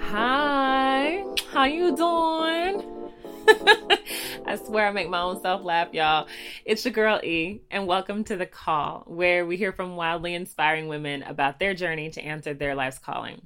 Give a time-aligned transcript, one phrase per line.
[0.00, 2.84] Hi, how you doing?
[4.46, 6.26] I swear I make my own self laugh, y'all.
[6.66, 10.88] It's your girl E, and welcome to The Call, where we hear from wildly inspiring
[10.88, 13.40] women about their journey to answer their life's calling.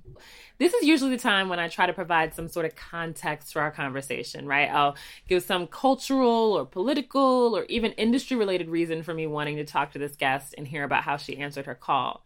[0.59, 3.61] This is usually the time when I try to provide some sort of context for
[3.61, 4.71] our conversation, right?
[4.71, 4.95] I'll
[5.29, 9.93] give some cultural or political or even industry related reason for me wanting to talk
[9.93, 12.25] to this guest and hear about how she answered her call.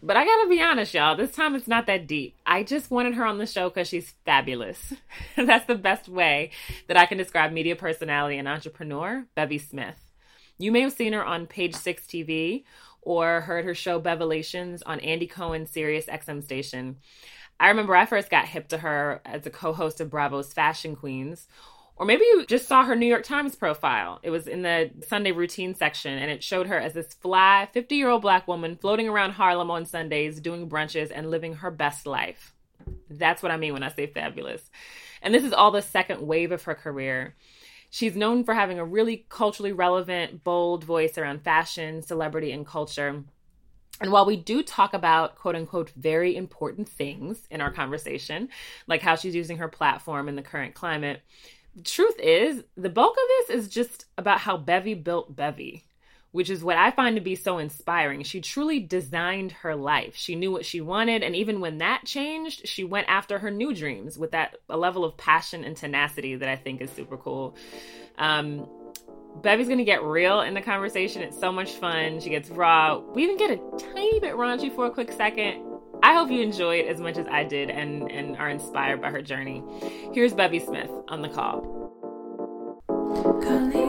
[0.00, 2.36] But I gotta be honest, y'all, this time it's not that deep.
[2.46, 4.92] I just wanted her on the show because she's fabulous.
[5.36, 6.52] That's the best way
[6.86, 9.96] that I can describe media personality and entrepreneur, Bevy Smith.
[10.56, 12.64] You may have seen her on Page Six TV
[13.02, 16.96] or heard her show Bevelations on Andy Cohen's Sirius XM station.
[17.60, 20.94] I remember I first got hip to her as a co host of Bravo's Fashion
[20.94, 21.48] Queens.
[21.96, 24.20] Or maybe you just saw her New York Times profile.
[24.22, 27.96] It was in the Sunday routine section, and it showed her as this fly 50
[27.96, 32.06] year old black woman floating around Harlem on Sundays, doing brunches, and living her best
[32.06, 32.54] life.
[33.10, 34.62] That's what I mean when I say fabulous.
[35.22, 37.34] And this is all the second wave of her career.
[37.90, 43.24] She's known for having a really culturally relevant, bold voice around fashion, celebrity, and culture.
[44.00, 48.48] And while we do talk about quote unquote very important things in our conversation,
[48.86, 51.22] like how she's using her platform in the current climate,
[51.74, 55.84] the truth is the bulk of this is just about how Bevy built Bevy,
[56.32, 58.22] which is what I find to be so inspiring.
[58.22, 60.14] She truly designed her life.
[60.16, 63.74] She knew what she wanted, and even when that changed, she went after her new
[63.74, 67.56] dreams with that a level of passion and tenacity that I think is super cool.
[68.18, 68.68] Um,
[69.42, 71.22] Bevy's gonna get real in the conversation.
[71.22, 72.20] It's so much fun.
[72.20, 72.98] She gets raw.
[72.98, 75.64] We even get a tiny bit raunchy for a quick second.
[76.02, 79.10] I hope you enjoy it as much as I did and, and are inspired by
[79.10, 79.62] her journey.
[80.12, 81.76] Here's Bevy Smith on the call.
[82.86, 83.87] Calling,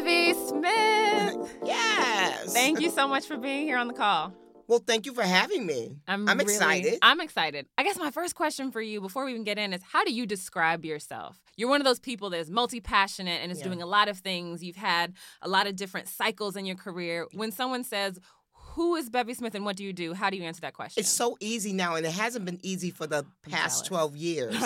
[0.00, 1.58] Bevy Smith!
[1.62, 2.54] Yes.
[2.54, 4.32] Thank you so much for being here on the call.
[4.66, 5.96] Well, thank you for having me.
[6.08, 6.98] I'm, I'm really- excited.
[7.02, 7.66] I'm excited.
[7.76, 10.12] I guess my first question for you before we even get in is how do
[10.12, 11.38] you describe yourself?
[11.56, 13.64] You're one of those people that's multi passionate and is Yeah.
[13.64, 14.62] doing a lot of things.
[14.64, 17.26] You've had a lot of different cycles in your career.
[17.34, 18.18] When someone says,
[18.74, 20.14] Who is Bevy Smith and what do you do?
[20.14, 21.00] How do you answer that question?
[21.00, 24.54] It's so easy now, and it hasn't been easy for the past 12 years.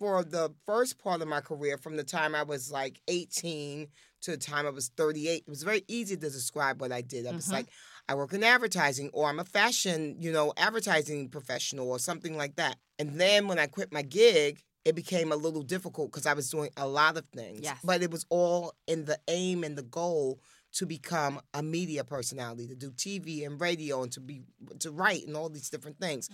[0.00, 3.86] for the first part of my career, from the time I was like 18
[4.22, 7.26] to the time I was 38, it was very easy to describe what I did.
[7.26, 7.52] I was Mhm.
[7.52, 7.68] like,
[8.08, 12.56] I work in advertising, or I'm a fashion, you know, advertising professional, or something like
[12.56, 12.78] that.
[12.98, 16.48] And then when I quit my gig, it became a little difficult because I was
[16.48, 17.60] doing a lot of things.
[17.62, 17.78] Yes.
[17.84, 20.40] But it was all in the aim and the goal
[20.72, 24.42] to become a media personality, to do TV and radio, and to be
[24.78, 26.28] to write and all these different things.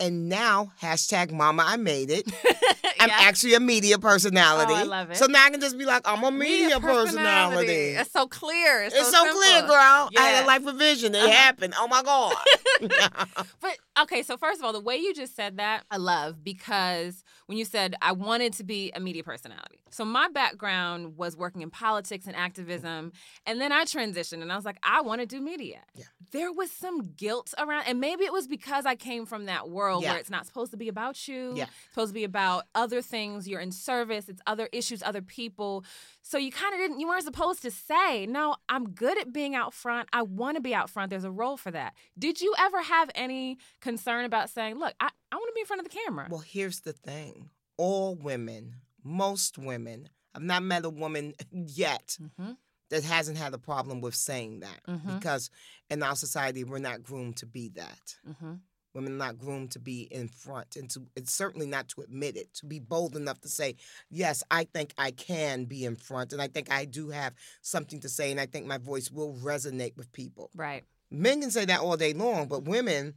[0.00, 2.30] And now, hashtag Mama, I made it.
[3.00, 3.16] I'm Yeah.
[3.20, 4.72] actually a media personality.
[4.74, 5.16] Oh, I love it.
[5.16, 7.72] So now I can just be like, I'm a media, personality.
[7.94, 8.82] It's so clear.
[8.82, 9.68] It's, It's so, clear, simple.
[9.74, 10.10] girl.
[10.16, 11.14] I had a life revision.
[11.14, 11.30] It Uh-huh.
[11.32, 11.74] happened.
[11.78, 12.34] Oh my God.
[13.60, 17.24] But okay, so first of all, the way you just said that, I love because
[17.46, 19.80] when you said I wanted to be a media personality.
[19.90, 23.12] So my background was working in politics and activism,
[23.46, 25.80] and then I transitioned and I was like, I want to do media.
[25.94, 26.04] Yeah.
[26.30, 30.02] There was some guilt around, and maybe it was because I came from that world
[30.02, 30.10] Yeah.
[30.10, 31.54] where it's not supposed to be about you.
[31.56, 31.64] Yeah.
[31.64, 33.48] It's supposed to be about other things.
[33.48, 34.28] You're in service.
[34.28, 35.84] It's other issues, other people.
[36.20, 37.00] So you kind of didn't.
[37.00, 40.10] You weren't supposed to say, "No, I'm good at being out front.
[40.12, 41.08] I want to be out front.
[41.08, 43.56] There's a role for that." Did you ever have any
[43.88, 46.26] concern about saying, "Look, I, I want to be in front of the camera"?
[46.30, 52.52] well, here's the thing all women, most women, I've not met a woman yet mm-hmm.
[52.90, 55.18] that hasn't had a problem with saying that Mhm.
[55.18, 55.48] because
[55.88, 58.16] in our society, we're not groomed to be that.
[58.28, 58.54] Mm-hmm.
[58.94, 62.36] Women are not groomed to be in front and to it's certainly not to admit
[62.36, 63.76] it, to be bold enough to say,
[64.10, 68.00] Yes, I think I can be in front and I think I do have something
[68.00, 70.50] to say and I think my voice will resonate with people.
[70.56, 70.84] Right.
[71.10, 73.14] Men can say that all day long, but women,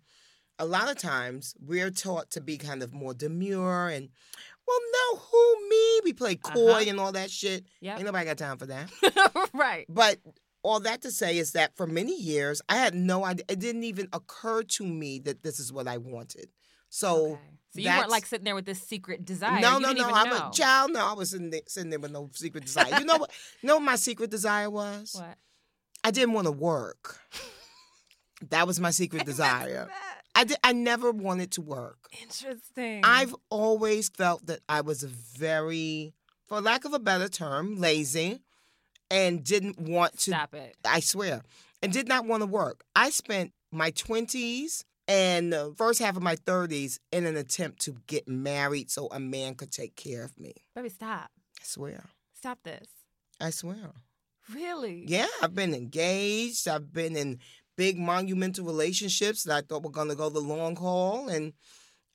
[0.62, 4.10] a lot of times, we're taught to be kind of more demure and
[4.68, 6.00] well, no, who me?
[6.06, 6.84] We play coy Uh-huh.
[6.90, 7.66] and all that shit.
[7.82, 7.98] Yep.
[7.98, 8.90] Ain't nobody got time for that.
[9.54, 9.86] right.
[9.90, 10.20] But
[10.64, 13.44] all that to say is that for many years, I had no idea.
[13.50, 16.48] It didn't even occur to me that this is what I wanted.
[16.90, 17.40] So, Okay.
[17.74, 19.60] So you weren't like sitting there with this secret desire.
[19.62, 20.04] no, You no, didn't no.
[20.10, 20.50] even I'm know.
[20.50, 20.92] a child.
[20.94, 23.00] No, I was sitting there, sitting there with no secret desire.
[23.00, 23.32] You know what?
[23.62, 25.14] You know what my secret desire was?
[25.16, 25.38] What?
[26.04, 27.20] I didn't want to work.
[28.50, 29.88] That was my secret desire.
[30.36, 30.58] I did.
[30.64, 31.98] I never wanted to work.
[32.22, 33.02] Interesting.
[33.04, 36.14] I've always felt that I was a very,
[36.48, 38.42] for lack of a better term, lazy,
[39.10, 40.76] and didn't want to stop it.
[40.86, 41.42] I swear,
[41.82, 42.84] and did not want to work.
[42.96, 47.98] I spent my 20s and the first half of my 30s in an attempt to
[48.08, 50.54] get married so a man could take care of me.
[50.76, 51.30] Baby, stop.
[51.60, 52.06] I swear.
[52.34, 52.88] Stop this.
[53.40, 53.92] I swear.
[54.54, 55.04] Really?
[55.08, 56.68] Yeah, I've been engaged.
[56.68, 57.40] I've been in
[57.78, 61.54] big monumental relationships that I thought were going to go the long haul and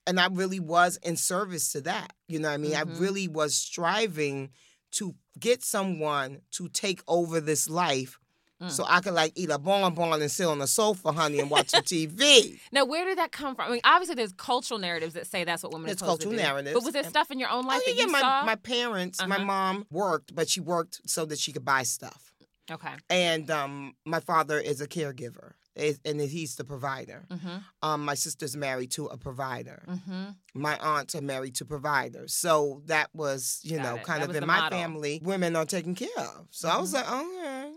[0.08, 2.12] and I really was in service to that.
[2.28, 2.72] You know what I mean?
[2.72, 2.76] Mhm.
[2.96, 4.50] I really was striving
[4.92, 8.18] to get someone to take over this life
[8.62, 8.70] Mm.
[8.70, 11.68] so I could like eat a bonbon and sit on the sofa, honey, and watch
[11.70, 12.58] some TV.
[12.72, 13.66] Now, where did that come from?
[13.68, 16.32] I mean, obviously, there's cultural narratives that say that's what women are It's to cultural
[16.32, 16.72] narratives.
[16.72, 18.44] But was there stuff in your own life oh, that yeah, you my, saw?
[18.46, 19.44] my parents, my Uh-huh.
[19.44, 22.32] mom worked, but she worked so that she could buy stuff.
[22.70, 22.94] Okay.
[23.10, 25.52] And um, my father is a caregiver,
[26.04, 27.26] and he's the provider.
[27.30, 27.56] Mm-hmm.
[27.82, 29.84] Um, my sister's married to a provider.
[29.88, 30.24] Mm-hmm.
[30.54, 32.32] My aunts are married to providers.
[32.32, 34.04] So that was, you Got know, it.
[34.04, 34.78] kind That of in my model.
[34.78, 36.48] family, women are taken care of.
[36.50, 36.94] So I was Mhm.
[36.94, 37.72] like, okay.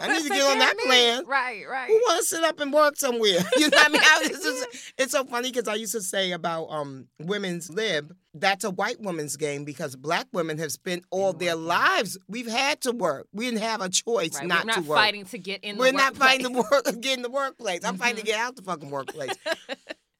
[0.00, 0.84] I need to get on that me.
[0.84, 1.26] plan.
[1.26, 1.88] Right, right.
[1.88, 3.38] Who want to sit up and work somewhere?
[3.58, 4.00] You know what I mean?
[4.04, 8.14] I was just, it's so funny because I used to say about um, women's lib,
[8.34, 12.16] that's a white woman's game because black women have spent all their lives.
[12.28, 13.26] We've had to work.
[13.32, 14.98] We didn't have a choice Right, not, We're not to work.
[14.98, 17.84] fighting to get in We're not fighting to work, get in the workplace.
[17.84, 18.26] I'm fighting to Mhm.
[18.26, 19.32] get out the fucking workplace.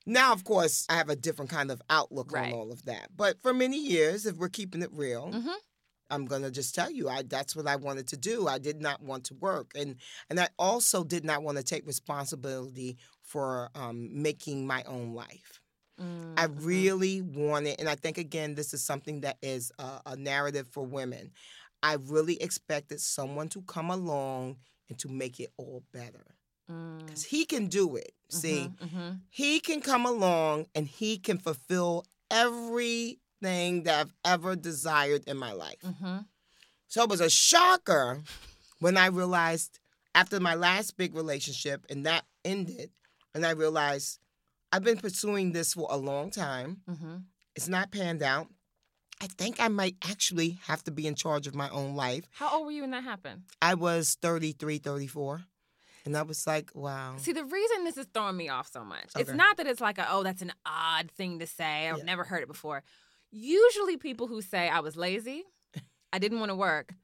[0.07, 2.53] now, of course, I have a different kind of outlook Right.
[2.53, 3.09] on all of that.
[3.15, 5.55] But for many years, if we're keeping it real, Mhm.
[6.11, 8.49] I'm gonna just tell you, I that's what I wanted to do.
[8.49, 9.97] I did not want to work, and
[10.31, 15.61] and I also did not want to take responsibility for um, making my own life.
[16.37, 16.65] I Mhm.
[16.65, 20.85] really wanted, and I think again, this is something that is a, a narrative for
[20.85, 21.33] women.
[21.83, 24.59] I really expected someone to come along
[24.89, 26.25] and to make it all better
[26.69, 26.99] Mm.
[27.07, 28.13] because he can do it.
[28.31, 29.21] See, Mhm, mhm.
[29.31, 32.05] he can come along and he can fulfill
[33.43, 35.81] everything that I've ever desired in my life.
[35.83, 36.27] Mhm.
[36.89, 38.23] So it was a shocker
[38.81, 39.79] when I realized
[40.15, 42.91] after my last big relationship and that ended,
[43.35, 44.19] and I realized
[44.73, 46.83] I've been pursuing this for a long time.
[46.89, 47.25] Mhm.
[47.55, 48.49] It's not panned out.
[49.21, 52.25] I think I might actually have to be in charge of my own life.
[52.33, 53.45] How old were you when that happened?
[53.61, 55.45] I was 33, 34.
[56.05, 57.17] And I was like, wow.
[57.19, 59.99] See, the reason this is throwing me off so much, it's not that it's like,
[59.99, 61.89] a, oh, that's an odd thing to say.
[61.89, 62.05] I've Yeah.
[62.05, 62.83] never heard it before.
[63.31, 65.45] Usually, people who say I was lazy,
[66.13, 66.95] I didn't want to work,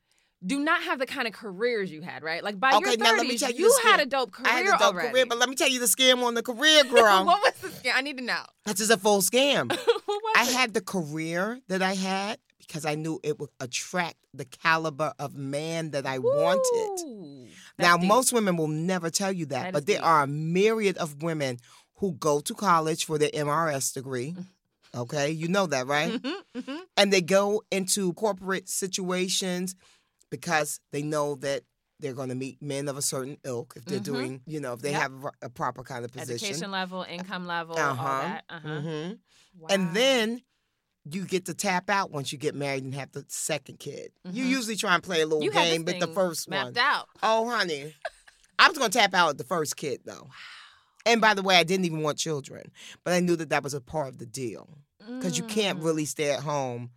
[0.44, 2.42] do not have the kind of careers you had, right?
[2.44, 4.52] Like by Okay, your now let me 30s, tell you you, had a dope career
[4.52, 5.10] I had a dope already.
[5.10, 7.24] career, but let me tell you the scam on the career, girl.
[7.24, 7.92] what was the scam?
[7.94, 8.42] I need to know.
[8.64, 9.70] That's just a full scam.
[10.36, 10.54] I it?
[10.54, 15.34] had the career that I had because I knew it would attract the caliber of
[15.34, 17.50] man that I wanted.
[17.78, 18.08] Now, deep.
[18.08, 20.06] most women will never tell you that, That is but there deep.
[20.06, 21.58] are a myriad of women
[21.96, 24.32] who go to college for their MRS degree.
[24.32, 24.46] Mm.
[24.94, 26.12] Okay, you know that, right?
[26.22, 26.80] Mhm, mhm.
[26.96, 29.74] and they go into corporate situations
[30.30, 31.64] because they know that
[32.00, 34.04] they're going to meet men of a certain ilk if they're Mhm.
[34.04, 35.00] doing, you know, if they Yep.
[35.02, 35.12] have
[35.42, 36.46] a, proper kind of position.
[36.48, 38.02] Education level, income level, Uh-huh.
[38.06, 38.44] all that.
[38.48, 38.68] Uh-huh.
[38.68, 39.18] Mhm.
[39.58, 39.66] Wow.
[39.70, 40.42] And then
[41.04, 44.12] you get to tap out once you get married and have the second kid.
[44.24, 44.48] You Mhm.
[44.48, 46.76] usually try and play a little you game with the first one.
[46.78, 47.08] out.
[47.22, 47.94] Oh, honey.
[48.58, 50.28] I was going to tap out the first kid, though.
[51.06, 52.70] And by the way, I didn't even want children,
[53.04, 54.68] but I knew that that was a part of the deal
[54.98, 55.84] because you can't Mm.
[55.84, 56.90] really stay at home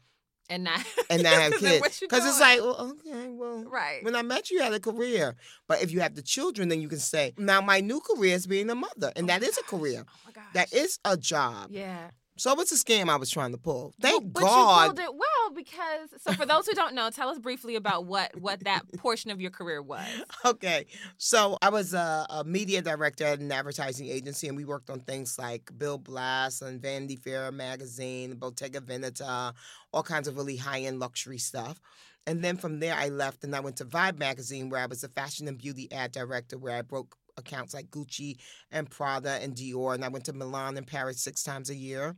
[0.50, 2.00] and not and not have kids.
[2.00, 4.04] Because it's like, well, okay, well, right.
[4.04, 5.36] when I met you, you had a career.
[5.68, 8.48] But if you have the children, then you can say, now my new career is
[8.48, 9.12] being a mother.
[9.16, 10.06] And Oh that is a career.
[10.08, 10.46] Oh my gosh.
[10.54, 11.68] That is a job.
[11.72, 12.12] Yeah.
[12.38, 13.94] So what's a scam I was trying to pull.
[14.00, 14.82] Thank but, but God.
[14.82, 18.06] you pulled it well because so for those who don't know, tell us briefly about
[18.06, 20.08] what what that portion of your career was.
[20.46, 20.86] Okay.
[21.18, 25.02] So I was a, a media director at an advertising agency, and we worked on
[25.02, 29.54] things like Bill Blass and Vanity Fair magazine, Bottega Veneta,
[29.92, 31.82] all kinds of really high end luxury stuff.
[32.28, 35.04] And then from there, I left and I went to Vibe magazine, where I was
[35.04, 38.38] a fashion and beauty ad director, where I broke accounts like Gucci
[38.72, 39.94] and Prada and Dior.
[39.96, 42.16] And I went to Milan and Paris six times a year.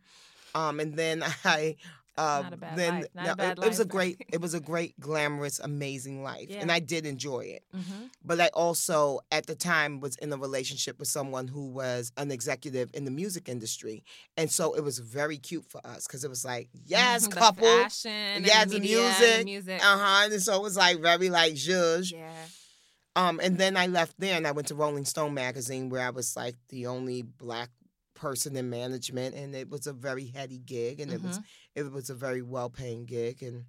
[0.56, 1.76] Um, and then I.
[2.18, 3.06] Uh, Not a bad then life.
[3.16, 6.48] Not a no, it, it was a great, it was a great, glamorous, amazing life,
[6.50, 6.58] Yeah.
[6.60, 8.08] and I did enjoy it Mm-hmm.
[8.26, 12.30] but I also at the time was in a relationship with someone who was an
[12.30, 14.04] executive in the music industry,
[14.36, 18.44] and so it was very cute for us because it was like yes, couple, fashion,
[18.44, 19.80] yeah, the the music, the music.
[19.82, 22.12] uh huh, and so it was like very like zhuzh.
[22.12, 22.34] Yeah.
[23.20, 26.10] Um, and then I left there and I went to Rolling Stone magazine where I
[26.10, 27.70] was like the only black
[28.16, 31.40] person in management, and it was a very heady gig, and it was
[31.76, 33.66] it was a very well paying gig, and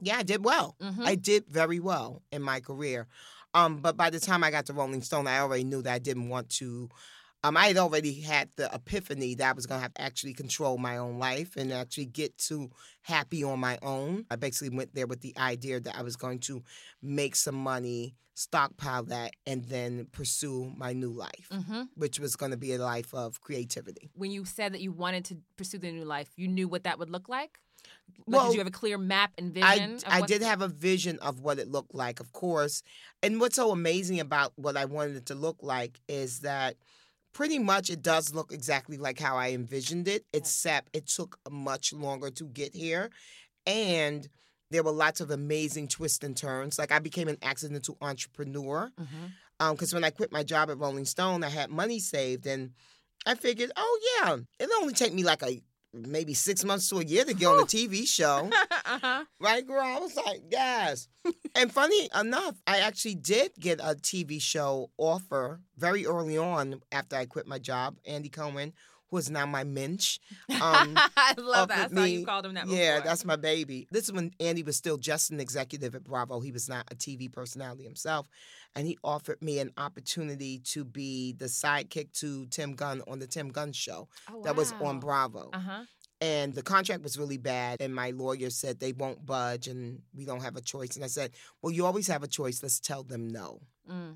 [0.00, 0.76] yeah, I did well.
[0.80, 1.04] Mhm.
[1.04, 3.06] I did very well in my career.
[3.54, 5.98] Um, but by the time I got to Rolling Stone, I already knew that I
[5.98, 6.88] didn't want to
[7.44, 10.32] um, I had already had the epiphany that I was going to have to actually
[10.32, 12.70] control my own life and actually get to
[13.02, 14.26] happy on my own.
[14.30, 16.62] I basically went there with the idea that I was going to
[17.02, 22.50] make some money, stockpile that, and then pursue my new life, hmm which was going
[22.50, 24.10] to be a life of creativity.
[24.14, 26.98] When you said that you wanted to pursue the new life, you knew what that
[26.98, 27.58] would look like.
[28.26, 29.98] Like, Well, did you have a clear map and vision?
[30.06, 32.82] I, I did have a vision of what it looked like, of course.
[33.22, 36.76] And what's so amazing about what I wanted it to look like is that
[37.32, 41.92] pretty much it does look exactly like how I envisioned it, except it took much
[41.92, 43.10] longer to get here.
[43.66, 44.28] And
[44.70, 46.78] there were lots of amazing twists and turns.
[46.78, 49.26] Like I became an accidental entrepreneur mm-hmm.
[49.60, 52.72] um, because when I quit my job at Rolling Stone, I had money saved, and
[53.26, 55.60] I figured, oh yeah, it'll only take me like a
[55.94, 58.48] maybe six months to a year to get on a TV show.
[58.86, 59.24] uh-huh.
[59.40, 59.82] Right, girl?
[59.82, 61.08] I was like, yes.
[61.54, 67.16] and funny enough, I actually did get a TV show offer very early on after
[67.16, 67.96] I quit my job.
[68.06, 68.72] Andy Cohen,
[69.12, 70.18] who is now my mensch.
[70.50, 71.92] Um, I love that.
[71.94, 72.66] how you called him that.
[72.68, 73.86] yeah, that's my baby.
[73.92, 76.40] This is when Andy was still just an executive at Bravo.
[76.40, 78.28] He was not a TV personality himself.
[78.74, 83.26] And he offered me an opportunity to be the sidekick to Tim Gunn on the
[83.26, 84.98] Tim Gunn show Oh, that was on.
[85.00, 85.84] Bravo Uh-huh.
[86.20, 90.24] and the contract was really bad and my lawyer said they won't budge and we
[90.24, 93.02] don't have a choice and i said well you always have a choice let's tell
[93.02, 94.14] them no Mm.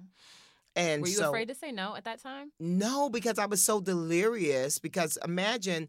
[0.76, 2.52] And Were you so afraid to say no at that time?
[2.61, 5.88] no because i was so delirious because imagine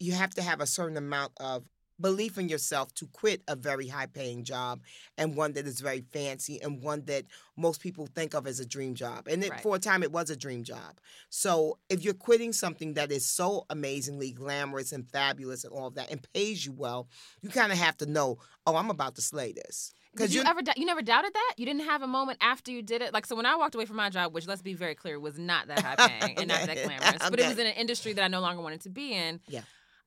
[0.00, 1.64] you have to have a certain amount of
[2.00, 4.80] belief in yourself to quit a very high paying job
[5.16, 7.24] and one that is very fancy and one that
[7.56, 9.60] most people think of as a dream job and it, Right.
[9.60, 10.98] for a time it was a dream job
[11.30, 15.94] so if you're quitting something that is so amazingly glamorous and fabulous and all of
[15.94, 17.06] that and pays you well
[17.42, 20.50] you kind of have to know oh i'm about to slay this Did you you're-
[20.50, 21.54] ever you never doubted that?
[21.56, 23.12] You didn't have a moment after you did it?
[23.12, 25.38] Like so when I walked away from my job, which let's be very clear was
[25.38, 26.84] not that high paying and not that Okay.
[26.84, 29.40] glamorous, but it was in an industry that I no longer wanted to be in.
[29.48, 29.62] Yeah.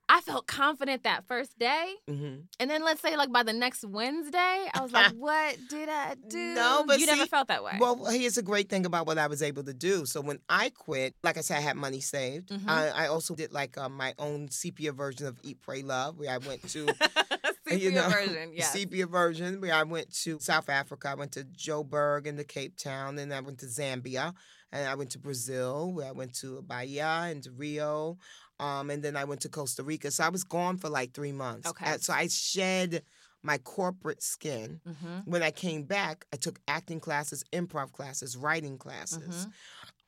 [0.09, 1.93] I felt confident that first day.
[2.09, 2.43] Mhm.
[2.61, 6.15] And then let's say like by the next Wednesday, I was like, what did I
[6.29, 6.37] do?
[6.55, 7.73] No, but you never felt that way.
[7.77, 10.05] Well, here's a great thing about what I was able to do.
[10.05, 12.51] So when I quit, like I said, I had money saved.
[12.51, 12.69] Mhm.
[12.69, 16.31] I, I also did like uh, my own sepia version of Eat, Pray, Love, where
[16.31, 16.87] I went to
[17.69, 18.71] Sepia you know, version, yes.
[18.73, 21.09] sepia version, where I went to South Africa.
[21.09, 24.33] I went to Joburg and to Cape Town, and I went to Zambia,
[24.71, 28.17] and I went to Brazil, where I went to Bahia and to Rio,
[28.59, 30.11] um, and then I went to Costa Rica.
[30.11, 31.69] So I was gone for like three months.
[31.69, 31.85] Okay.
[31.93, 33.03] Uh, so I shed
[33.43, 34.81] my corporate skin.
[34.87, 35.19] mm-hmm.
[35.29, 39.45] When I came back, I took acting classes, improv classes, writing classes.
[39.47, 39.51] Mhm.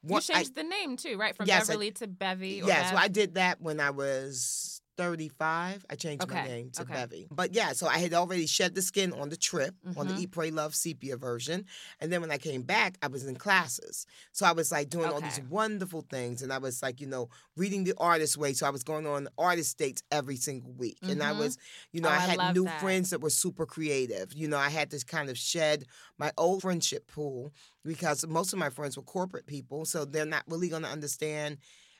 [0.01, 1.36] What you I- changed the name too, right?
[1.36, 2.62] From Yes, I- Beverly to Bevy.
[2.62, 2.94] Or Yes, Bev?
[2.96, 5.86] well, I did that when I was 35.
[5.89, 6.86] I changed my name to okay.
[6.86, 7.32] Bevy.
[7.32, 10.22] But yeah, so I had already shed the skin on the trip, on the Mhm.
[10.22, 11.65] Eat, Pray, Love sepia version.
[12.00, 14.06] And then when I came back, I was in classes.
[14.34, 16.41] So I was like doing all these wonderful things.
[16.41, 18.53] And I was like, you know, reading the artist way.
[18.53, 21.00] So I was going on artist dates every single week.
[21.08, 21.34] And I Mhm.
[21.34, 21.58] was,
[21.94, 22.77] you know, Oh, I I had love new that.
[22.77, 24.34] friends that were super creative.
[24.34, 25.86] You know, I had to kind of shed
[26.18, 27.53] my old friendship pool
[27.86, 29.86] because most of my friends were corporate people.
[29.86, 31.58] So they're not really going to understand.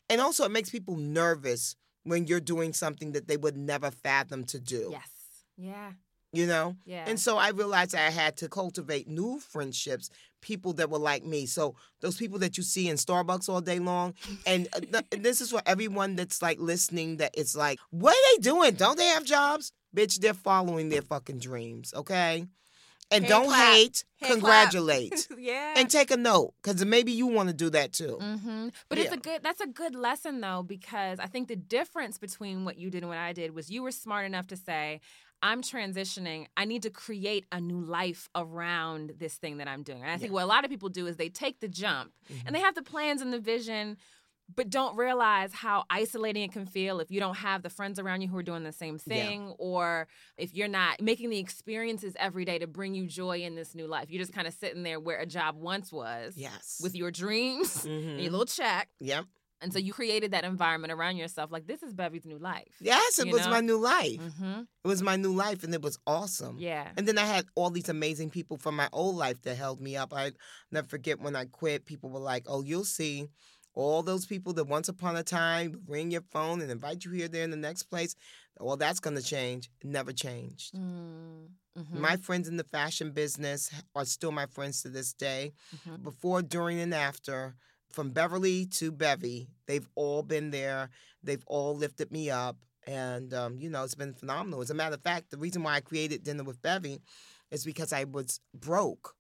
[0.10, 1.76] And also, it makes people nervous
[2.10, 4.90] when you're doing something that they would never fathom to do.
[4.92, 5.10] Yes.
[5.58, 5.92] Yeah.
[6.32, 6.76] You know?
[6.86, 7.06] Yeah.
[7.08, 10.12] And so I realized I had to cultivate new friendships,
[10.42, 11.46] people that were like me.
[11.48, 14.14] So those people that you see in Starbucks all day long,
[14.46, 17.18] and uh, th- this is for everyone that's like listening.
[17.18, 18.76] That it's like, what are they doing?
[18.76, 19.72] Don't they have jobs?
[19.96, 21.94] Bitch, they're following their fucking dreams.
[21.96, 22.46] Okay,
[23.12, 23.74] and Hand don't clap.
[23.74, 25.74] hate, Hand congratulate, yeah.
[25.78, 28.18] and take a note because maybe you want to do that too.
[28.22, 29.42] hmm But it's a good.
[29.44, 33.10] That's a good lesson though, because I think the difference between what you did and
[33.10, 35.02] what I did was you were smart enough to say,
[35.42, 36.48] "I'm transitioning.
[36.58, 40.18] I need to create a new life around this thing that I'm doing." And I
[40.18, 40.36] think Yeah.
[40.36, 42.42] what a lot of people do is they take the jump Mhm.
[42.46, 43.98] and they have the plans and the vision.
[44.56, 48.22] But don't realize how isolating it can feel if you don't have the friends around
[48.22, 49.16] you who are doing the same Yeah.
[49.16, 53.56] thing, or if you're not making the experiences every day to bring you joy in
[53.56, 54.10] this new life.
[54.10, 56.80] You're just kind of sitting there where a job once was Yes.
[56.82, 58.22] with your dreams and Mhm.
[58.24, 58.90] your little check.
[59.00, 59.26] Yep.
[59.62, 61.52] And so you created that environment around yourself.
[61.52, 62.74] Like, this is Bevy's new life.
[62.80, 63.50] Yes, it You was know?
[63.52, 64.18] my new life.
[64.22, 64.62] Mm-hmm.
[64.62, 66.58] It was my new life, and it was awesome.
[66.60, 66.90] Yeah.
[66.96, 69.98] And then I had all these amazing people from my old life that held me
[69.98, 70.14] up.
[70.14, 70.32] I
[70.72, 73.28] never forget when I quit, people were like, Oh, you'll see.
[73.80, 77.30] All those people that once upon a time ring your phone and invite you here,
[77.30, 78.14] there, in the next place.
[78.60, 79.70] Well, that's going to change.
[79.80, 80.76] It never changed.
[80.76, 82.02] Mm-hmm.
[82.02, 85.54] My friends in the fashion business are still my friends to this day.
[85.78, 86.04] Mhm.
[86.04, 87.56] Before, during, and after,
[87.90, 90.90] from Beverly to Bevy, they've all been there.
[91.24, 92.58] They've all lifted me up.
[92.86, 94.60] And, um, you know, it's been phenomenal.
[94.62, 97.00] As a matter of fact, the reason why I created Dinner with Bevy
[97.50, 99.16] is because I was broke.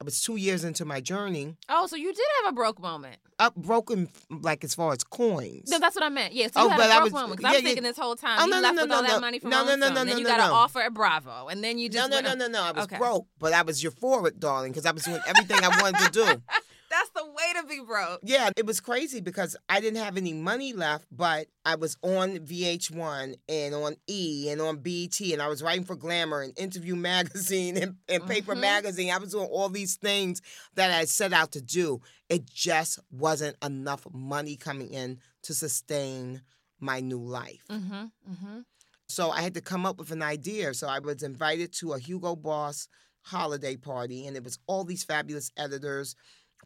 [0.00, 3.16] I was two years into my journey, Oh, so you did have a broke moment.
[3.38, 5.70] up broken like as far as coins.
[5.70, 6.34] No, that's what I meant.
[6.34, 7.40] Yeah, so Oh, had but a I broke was- moment.
[7.40, 7.60] yeah, I'm yeah.
[7.60, 9.20] thinking this whole time Oh, you no, no, left no, with no, all that no.
[9.20, 10.04] money from No, no, no, no.
[10.04, 12.34] Then you no, got an offer at Bravo, and then you just no, went no,
[12.34, 12.62] no, no.
[12.62, 12.98] I was Okay.
[12.98, 16.42] broke, but I was euphoric, darling, because I was doing everything I wanted to do.
[16.96, 18.20] That's the way to be broke.
[18.22, 22.38] Yeah, it was crazy because I didn't have any money left, but I was on
[22.38, 26.96] VH1 and on E and on BET, and I was writing for Glamour and Interview
[27.12, 28.60] Magazine and, and Paper Mhm.
[28.60, 29.10] Magazine.
[29.12, 30.40] I was doing all these things
[30.74, 32.00] that I set out to do.
[32.30, 36.40] It just wasn't enough money coming in to sustain
[36.80, 37.62] my new life.
[37.70, 38.04] Mm-hmm.
[38.32, 38.60] Mm-hmm.
[39.08, 40.72] So I had to come up with an idea.
[40.72, 42.88] So I was invited to a Hugo Boss
[43.22, 46.14] holiday party, and it was all these fabulous editors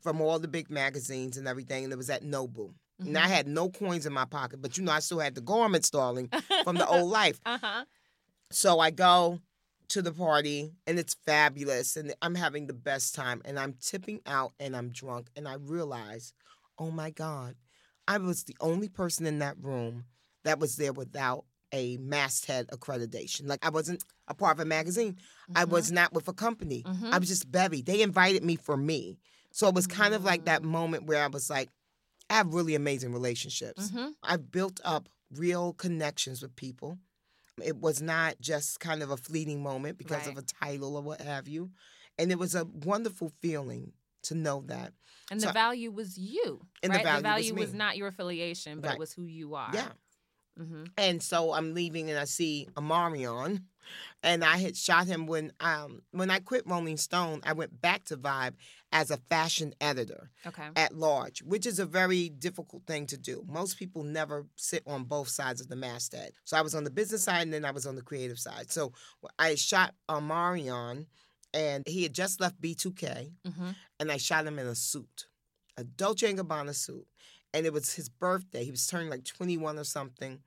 [0.02, 2.72] from all the big magazines and everything, and it was at Nobu.
[3.02, 5.40] And I had no coins in my pocket, but you know, I still had the
[5.40, 6.28] garments, darling,
[6.64, 7.40] from the old life.
[7.46, 7.84] Uh huh.
[8.50, 9.40] So I go
[9.88, 14.20] to the party, and it's fabulous, and I'm having the best time, and I'm tipping
[14.26, 16.32] out, and I'm drunk, and I realize,
[16.78, 17.54] oh my God,
[18.06, 20.04] I was the only person in that room
[20.44, 23.48] that was there without a masthead accreditation.
[23.48, 25.16] Like I wasn't a part of a magazine.
[25.54, 25.72] I Mm-hmm.
[25.72, 26.84] was not with a company.
[27.10, 27.80] I was just Bevy.
[27.82, 29.18] They invited me for me.
[29.52, 30.46] So it was kind of like Mm.
[30.46, 31.68] that moment where I was like,
[32.28, 33.90] I have really amazing relationships.
[33.90, 34.08] Mm-hmm.
[34.22, 36.98] I've built up real connections with people.
[37.62, 41.20] It was not just kind of a fleeting moment because of a title or what
[41.20, 41.70] have you.
[42.18, 43.92] And it was a wonderful feeling
[44.22, 44.92] to know that.
[45.30, 46.66] And So- the value was you.
[46.82, 47.78] And the value was value was, me.
[47.78, 48.94] not your affiliation, but Right.
[48.94, 49.70] it was who you are.
[49.74, 49.92] Yeah.
[50.58, 50.84] Mm-hmm.
[50.98, 53.64] And so I'm leaving and I see Omarion.
[54.22, 58.04] And I had shot him when um when I quit Rolling Stone, I went back
[58.06, 58.54] to Vibe
[58.92, 60.68] as a fashion editor Okay.
[60.76, 63.44] at large, which is a very difficult thing to do.
[63.48, 66.32] Most people never sit on both sides of the masthead.
[66.44, 68.70] So I was on the business side and then I was on the creative side.
[68.72, 68.92] So
[69.38, 71.06] I shot Omarion
[71.54, 73.70] and he had just left B2K Mm-hmm.
[73.98, 75.26] and I shot him in a suit,
[75.76, 77.06] a Dolce & Gabbana suit.
[77.52, 78.64] And it was his birthday.
[78.64, 80.40] He was turning like 21 or something.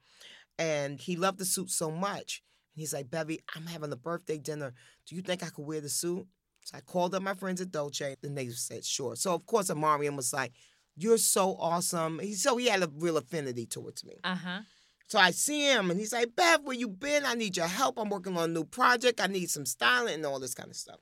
[0.58, 2.42] And he loved the suit so much.
[2.76, 4.74] And he's like, Bevy, I'm having a birthday dinner.
[5.08, 6.26] Do you think I could wear the suit?
[6.64, 9.16] So I called up my friends at Dolce and they said, sure.
[9.16, 10.54] So of course, Omarion was like,
[10.96, 12.20] you're so awesome.
[12.20, 14.16] He, so he had a real affinity towards me.
[14.24, 14.60] Uh huh.
[15.08, 17.26] So I see him and he's like, Bev, where you been?
[17.26, 18.00] I need your help.
[18.00, 19.22] I'm working on a new project.
[19.22, 21.00] I need some styling and all this kind of stuff.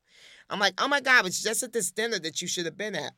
[0.49, 2.95] I'm like, oh my God, it's just at this dinner that you should have been
[2.95, 3.13] at.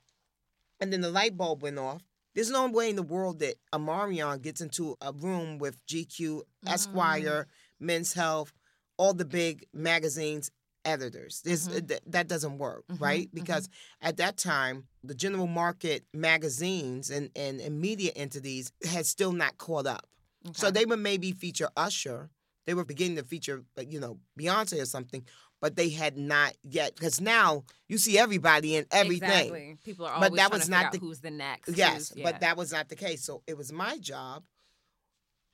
[0.79, 2.03] And then the light bulb went off.
[2.35, 7.47] There's no way in the world that Omarion gets into a room with GQ, Esquire,
[7.83, 8.53] Men's Health,
[8.97, 10.49] all the big magazines
[10.85, 11.41] editors.
[11.45, 11.87] Mhm.
[11.87, 13.27] th- that doesn't work, Mhm, right?
[13.29, 13.33] mhm.
[13.33, 13.69] Because
[14.01, 19.57] at that time, the general market magazines and, and, and media entities had still not
[19.57, 20.07] caught up.
[20.53, 22.29] So they would maybe feature Usher.
[22.65, 25.25] They were beginning to feature, like, you know, Beyonce or something,
[25.61, 26.95] but they had not yet.
[26.95, 29.29] Because now you see everybody in everything.
[29.29, 29.77] Exactly.
[29.85, 31.69] People are always But that was not the- who's the next.
[31.77, 32.23] Yes, yeah.
[32.29, 33.23] but that was not the case.
[33.23, 34.43] So it was my job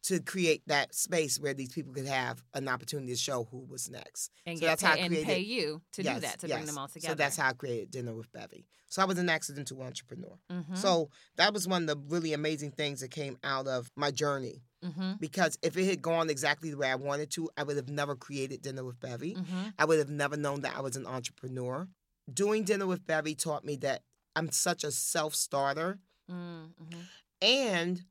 [0.04, 3.90] to create that space where these people could have an opportunity to show who was
[3.90, 4.32] next.
[4.46, 6.66] and so get that's pay, how I and pay you to do that to bring
[6.66, 7.12] them all together.
[7.12, 8.66] So that's how I created Dinner with Bevy.
[8.88, 10.38] So I was an accidental entrepreneur.
[10.52, 10.76] Mm-hmm.
[10.76, 14.64] So that was one of the really amazing things that came out of my journey.
[14.84, 15.14] mm-hmm.
[15.20, 18.16] Because if it had gone exactly the way I wanted to, I would have never
[18.16, 19.36] created Dinner with Bevy.
[19.36, 19.70] Mm-hmm.
[19.78, 21.88] I would have never known that I was an entrepreneur.
[22.34, 24.02] Doing Dinner with Bevy taught me that
[24.36, 26.00] I'm such a self starter.
[26.32, 27.00] Mm-hmm.
[27.42, 28.04] And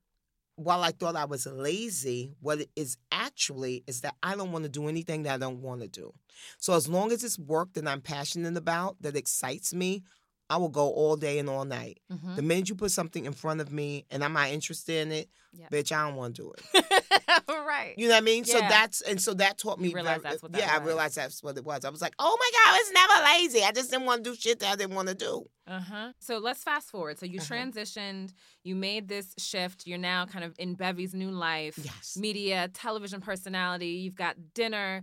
[0.59, 4.65] while I thought I was lazy, what it is actually is that I don't want
[4.65, 6.13] to do anything that I don't want to do.
[6.59, 10.03] So as long as it's work that I'm passionate about, that excites me,
[10.51, 12.01] I will go all day and all night.
[12.11, 12.37] Mm-hmm.
[12.37, 15.29] The minute you put something in front of me and I'm not interested in it,
[15.53, 15.69] Yeah.
[15.71, 16.85] bitch, I don't want to do it.
[17.49, 17.95] right.
[17.97, 18.45] You know what I mean?
[18.45, 19.89] So that's and so that taught me.
[19.89, 21.85] You realized very- that's what that yeah, I realized that's what it was.
[21.85, 23.65] I was like, oh my god, I was never lazy.
[23.65, 25.45] I just didn't want to do shit that I didn't want to do.
[25.67, 26.13] Uh huh.
[26.19, 27.19] So let's fast forward.
[27.19, 27.55] So you Uh-huh.
[27.55, 28.33] transitioned,
[28.65, 29.87] you made this shift.
[29.87, 31.79] You're now kind of in Bevy's new life.
[31.83, 32.17] Yes.
[32.17, 33.89] Media, television personality.
[33.89, 35.03] You've got dinner.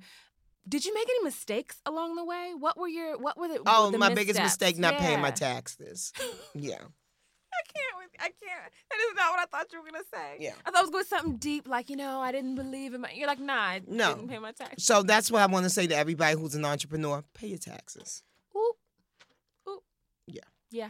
[0.67, 2.53] Did you make any mistakes along the way?
[2.57, 6.11] What were your What were the Oh, the my biggest mistake not paying my taxes.
[6.55, 6.75] Yeah.
[6.81, 8.11] I can't.
[8.19, 8.73] I can't.
[8.89, 10.37] That is not what I thought you were gonna say.
[10.39, 10.53] Yeah.
[10.65, 12.93] I thought it was going to be something deep, like you know, I didn't believe
[12.93, 13.11] in my.
[13.11, 14.15] You're like, nah, I No.
[14.15, 14.83] didn't pay my tax.
[14.83, 18.23] So that's what I want to say to everybody who's an entrepreneur: pay your taxes.
[18.55, 18.75] Oop,
[19.69, 19.83] oop.
[20.27, 20.41] Yeah.
[20.71, 20.89] Yeah.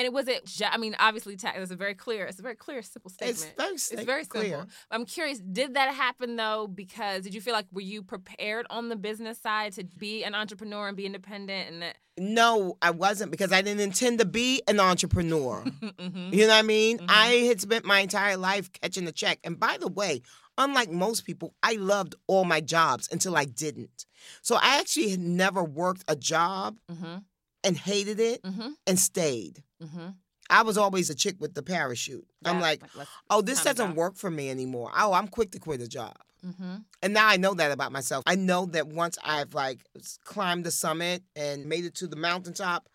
[0.00, 0.46] And it wasn't.
[0.46, 1.58] ju- I mean, obviously, tax.
[1.58, 2.24] It's a very clear.
[2.24, 3.36] It's a very clear, simple statement.
[3.38, 4.44] It's very, It's very clear.
[4.60, 4.66] simple.
[4.90, 6.66] I'm curious, did that happen though?
[6.66, 10.34] Because did you feel like were you prepared on the business side to be an
[10.34, 11.96] entrepreneur and be independent and that?
[12.16, 15.62] No, I wasn't because I didn't intend to be an entrepreneur.
[15.82, 16.32] mm-hmm.
[16.32, 16.98] You know what I mean?
[16.98, 17.06] Mhm.
[17.10, 19.38] I had spent my entire life catching the check.
[19.44, 20.22] And by the way,
[20.56, 24.06] unlike most people, I loved all my jobs until I didn't.
[24.42, 27.16] So I actually had never worked a job Mm-hmm.
[27.64, 28.68] And hated it Mm-hmm.
[28.86, 29.62] and stayed.
[29.82, 30.08] Mm-hmm.
[30.48, 32.26] I was always a chick with the parachute.
[32.44, 32.82] I'm like,
[33.30, 34.90] oh, this doesn't work for me anymore.
[34.96, 36.16] Oh, I'm quick to quit a job.
[36.44, 36.76] Mm-hmm.
[37.02, 38.24] And now I know that about myself.
[38.26, 39.84] I know that once I've like
[40.24, 42.88] climbed the summit and made it to the mountaintop,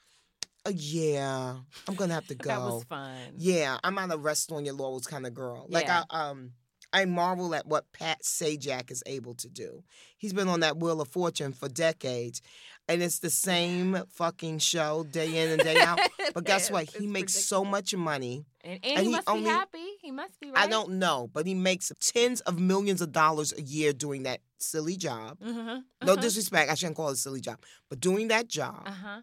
[0.65, 1.56] uh, yeah,
[1.88, 2.49] I'm gonna have to go.
[2.49, 3.17] That was fun.
[3.38, 5.67] Yeah, I'm not a rest on your laurels kind of girl.
[5.69, 6.04] Like Yeah.
[6.10, 6.51] I um
[6.93, 9.84] I marvel at what Pat Sajak is able to do.
[10.17, 12.41] He's been on that Wheel of Fortune for decades.
[12.88, 16.00] And it's the same fucking show day in and day out.
[16.36, 16.84] But guess what?
[16.89, 18.45] He makes so much money.
[18.63, 19.88] And, and, and he, he must only- be happy.
[20.02, 20.52] He must be.
[20.52, 20.65] Right?
[20.65, 24.41] I don't know, but he makes tens of millions of dollars a year doing that
[24.60, 25.38] silly job.
[25.43, 25.80] Uh-huh.
[26.04, 26.21] No uh-huh.
[26.21, 29.21] disrespect, I shouldn't call it a silly job, but doing that job, Uh-huh.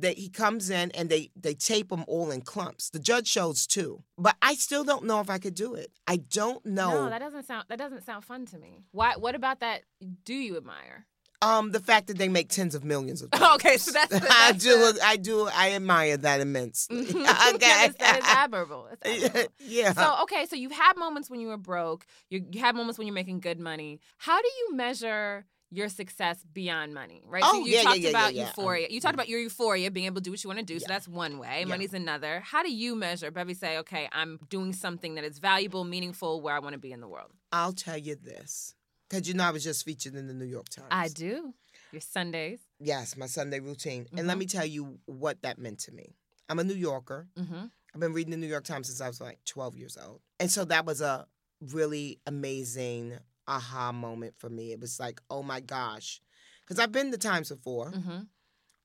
[0.00, 2.90] That he comes in and they they tape them all in clumps.
[2.90, 5.90] The judge shows too, but I still don't know if I could do it.
[6.06, 7.04] I don't know.
[7.04, 7.66] No, that doesn't sound.
[7.68, 8.80] That doesn't sound fun to me.
[8.92, 9.14] Why?
[9.16, 9.82] What about that?
[10.24, 11.06] Do you admire?
[11.42, 13.56] um, the fact that they make tens of millions of dollars.
[13.56, 14.08] okay, so that's.
[14.18, 14.92] the- I do.
[14.92, 15.46] the- I do.
[15.54, 17.00] I admire that immensely.
[17.04, 17.22] Okay.
[17.58, 18.88] that, is, that is admirable.
[19.04, 19.52] It's admirable.
[19.60, 19.92] yeah.
[19.92, 22.06] So okay, so you've had moments when you were broke.
[22.30, 24.00] You, you had moments when you're making good money.
[24.16, 25.44] How do you measure
[25.76, 27.22] your success beyond money?
[27.26, 27.42] Right.
[27.42, 28.42] so Oh, you yeah, talked yeah, about yeah.
[28.42, 28.86] Um, euphoria.
[28.90, 30.78] You talked about your euphoria, being able to do what you want to do.
[30.78, 31.64] So that's one way.
[31.64, 32.40] Money's another.
[32.40, 33.30] How do you measure?
[33.30, 36.92] Bevy say, okay, I'm doing something that is valuable, meaningful, where I want to be
[36.92, 37.30] in the world.
[37.52, 38.74] I'll tell you this,
[39.08, 40.88] because you know I was just featured in the New York Times.
[40.90, 41.54] I do.
[41.92, 42.60] Your Sundays.
[42.80, 44.40] Yes, my Sunday routine, and let Mhm.
[44.40, 46.16] me tell you what that meant to me.
[46.48, 47.28] I'm a New Yorker.
[47.38, 47.66] Mm-hmm.
[47.94, 50.20] I've been reading the New York Times since I was like 12 years old.
[50.40, 51.26] And so that was a
[51.60, 54.72] really amazing aha moment for me.
[54.72, 56.20] It was like, oh my gosh.
[56.60, 58.20] Because I've been to Times before, Mm-hmm.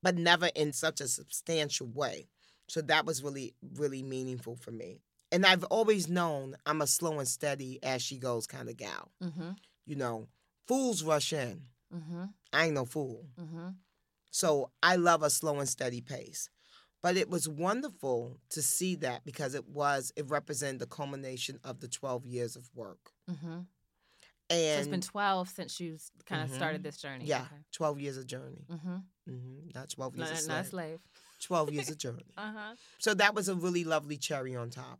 [0.03, 2.27] but never in such a substantial way.
[2.67, 5.01] So that was really, really meaningful for me.
[5.31, 9.11] And I've always known I'm a slow and steady as she goes kind of gal.
[9.23, 9.51] Mm-hmm.
[9.85, 10.27] You know,
[10.67, 11.61] fools rush in.
[11.95, 12.23] Mm-hmm.
[12.53, 13.25] I ain't no fool.
[13.39, 13.69] Mm-hmm.
[14.31, 16.49] So I love a slow and steady pace.
[17.01, 21.79] But it was wonderful to see that because it was, it represented the culmination of
[21.79, 23.11] the 12 years of work.
[24.49, 24.59] Mm-hmm.
[24.61, 26.83] And So it's been 12 since you kind of started Mhm.
[26.83, 27.25] this journey.
[27.25, 28.65] yeah, 12 years of journey.
[28.69, 28.95] Mm-hmm.
[29.27, 30.69] hmm Not 12 years of not a slave.
[30.69, 30.99] slave.
[31.41, 32.25] 12 years of journey.
[32.37, 32.75] Uh-huh.
[32.99, 34.99] So So that was a really lovely cherry on top.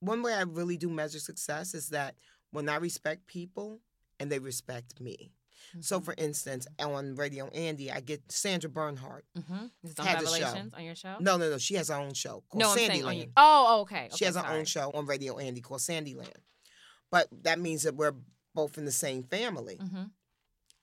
[0.00, 2.16] One way I really do measure success is that
[2.50, 3.80] when I respect people
[4.18, 5.32] and they respect me.
[5.80, 6.04] So, Mm-hmm.
[6.04, 9.22] for instance, on Radio Andy, I get Sandra Bernhard.
[9.38, 9.66] Mm-hmm.
[9.84, 10.54] Is on a show.
[10.76, 11.16] On your show?
[11.20, 11.56] No, no, no.
[11.58, 12.86] She has her own show called no, I'm Sandyland.
[12.88, 13.26] saying on you.
[13.36, 14.08] Oh, oh, okay.
[14.10, 16.34] She okay, has her own show on Radio Andy called Sandyland.
[17.10, 18.14] But that means that we're
[18.54, 19.78] both in the same family.
[19.82, 20.04] Mm-hmm.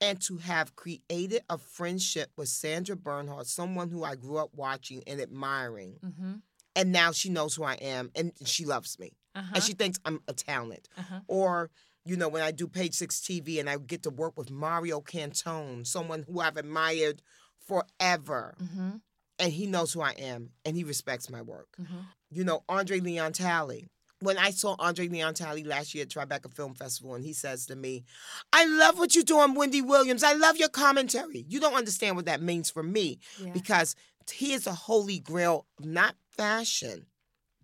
[0.02, 5.02] And to have created a friendship with Sandra Bernhard, someone who I grew up watching
[5.06, 6.32] and admiring, Mm-hmm.
[6.74, 9.12] and now she knows who I am and she loves me.
[9.34, 9.52] Uh-huh.
[9.56, 10.88] And she thinks I'm a talent.
[10.98, 11.20] uh-huh.
[11.28, 11.70] Or,
[12.04, 15.00] you know, when I do Page Six TV and I get to work with Mario
[15.02, 17.20] Cantone, someone who I've admired
[17.66, 18.90] forever, Mm-hmm.
[19.38, 21.68] and he knows who I am and he respects my work.
[21.80, 21.98] Mm-hmm.
[22.30, 23.88] you know, Andre Leon Talley.
[24.22, 27.64] When I saw Andre Leon Talley last year at Tribeca Film Festival, and he says
[27.66, 28.04] to me,
[28.52, 30.22] I love what you do on Wendy Williams.
[30.22, 31.46] I love your commentary.
[31.48, 33.52] You don't understand what that means for me Yeah.
[33.52, 33.96] because
[34.30, 37.06] he is a holy grail of not fashion,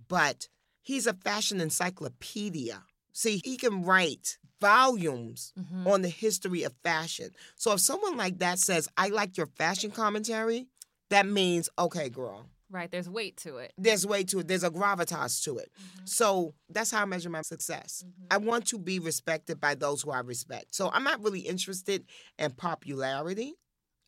[0.08, 0.48] but
[0.80, 2.84] he's a fashion encyclopedia.
[3.12, 5.86] See, he can write volumes Mm-hmm.
[5.86, 7.30] on the history of fashion.
[7.56, 10.68] So if someone like that says, I like your fashion commentary,
[11.10, 12.90] that means, okay, girl, Right.
[12.90, 13.72] There's weight to it.
[13.78, 14.48] there's weight to it.
[14.48, 15.70] There's a gravitas to it.
[15.80, 16.06] Mm-hmm.
[16.06, 18.02] So that's how I measure my success.
[18.04, 18.26] Mm-hmm.
[18.30, 20.74] I want to be respected by those who I respect.
[20.74, 22.04] So I'm not really interested
[22.38, 23.54] in popularity.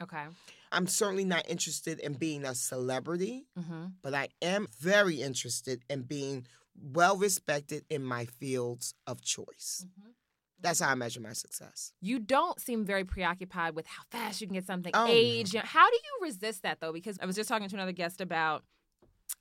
[0.02, 0.24] Okay.
[0.72, 3.86] I'm certainly not interested in being a celebrity, Mm-hmm.
[4.02, 6.46] but I am very interested in being
[6.80, 9.84] well respected in my fields of choice.
[9.86, 10.10] Mm-hmm.
[10.60, 11.92] That's how I measure my success.
[12.00, 15.54] You don't seem very preoccupied with how fast you can get something, Oh, age.
[15.54, 16.92] know, How do you resist that though?
[16.92, 18.64] Because I was just talking to another guest about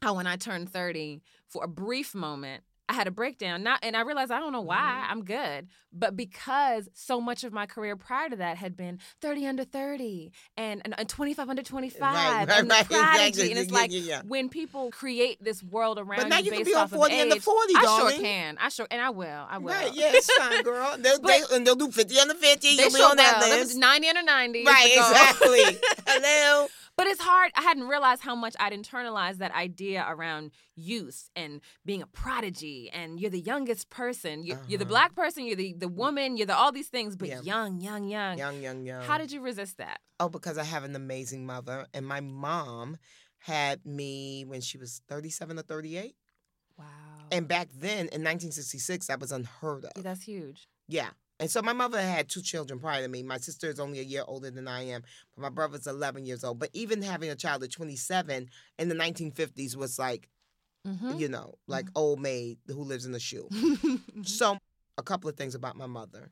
[0.01, 3.63] how when I turned 30, for a brief moment, I had a breakdown.
[3.63, 4.77] Not and I realized I don't know why.
[5.07, 5.11] Mhm.
[5.11, 5.67] I'm good.
[5.93, 10.31] But because so much of my career prior to that had been 30 under 30
[10.57, 13.23] and, and, and 25 under 25 right, and the right, prodigy.
[13.27, 13.51] exactly.
[13.51, 14.21] And it's Yeah, like yeah, yeah.
[14.25, 16.89] when people create this world around But now you you can based be on off
[16.91, 18.13] 40 of and the age, 40, I darling.
[18.15, 18.57] sure can.
[18.59, 19.47] I sure and I will.
[19.49, 19.67] I will.
[19.73, 20.95] Right, yeah, it's fine, girl.
[20.99, 22.75] They'll, But- they, and they'll do 50 under 50.
[22.77, 23.49] They You'll be on that will.
[23.49, 23.59] List.
[23.69, 24.63] was 90 under 90.
[24.65, 25.79] Right, exactly.
[26.07, 26.67] Hello.
[26.97, 27.51] But it's hard.
[27.55, 32.89] I hadn't realized how much I'd internalized that idea around youth and being a prodigy
[32.91, 34.43] and you're the youngest person.
[34.43, 34.89] You're, you're the Uh-huh.
[34.89, 37.41] black person, you're the, the woman, you're the all these things, but Yeah.
[37.41, 38.39] young, young, young.
[38.39, 39.03] Young, young, young.
[39.03, 39.99] How did you resist that?
[40.19, 42.97] Oh, because I have an amazing mother, and my mom
[43.41, 46.15] had me when she was 37 or 38.
[46.79, 46.85] Wow.
[47.31, 50.03] And back then, in 1966, that was unheard Yeah, of.
[50.03, 50.67] that's huge.
[50.87, 51.09] Yeah.
[51.39, 53.21] And so my mother had two children prior to me.
[53.21, 55.03] My sister is only a year older than I am,
[55.35, 56.57] but my brother's 11 years old.
[56.59, 60.29] But even having a child at 27 in the 1950s was like,
[60.85, 61.19] Mhm.
[61.19, 63.49] you know, like old maid who lives in a shoe.
[64.23, 64.57] So,
[64.97, 66.31] a couple of things about my mother.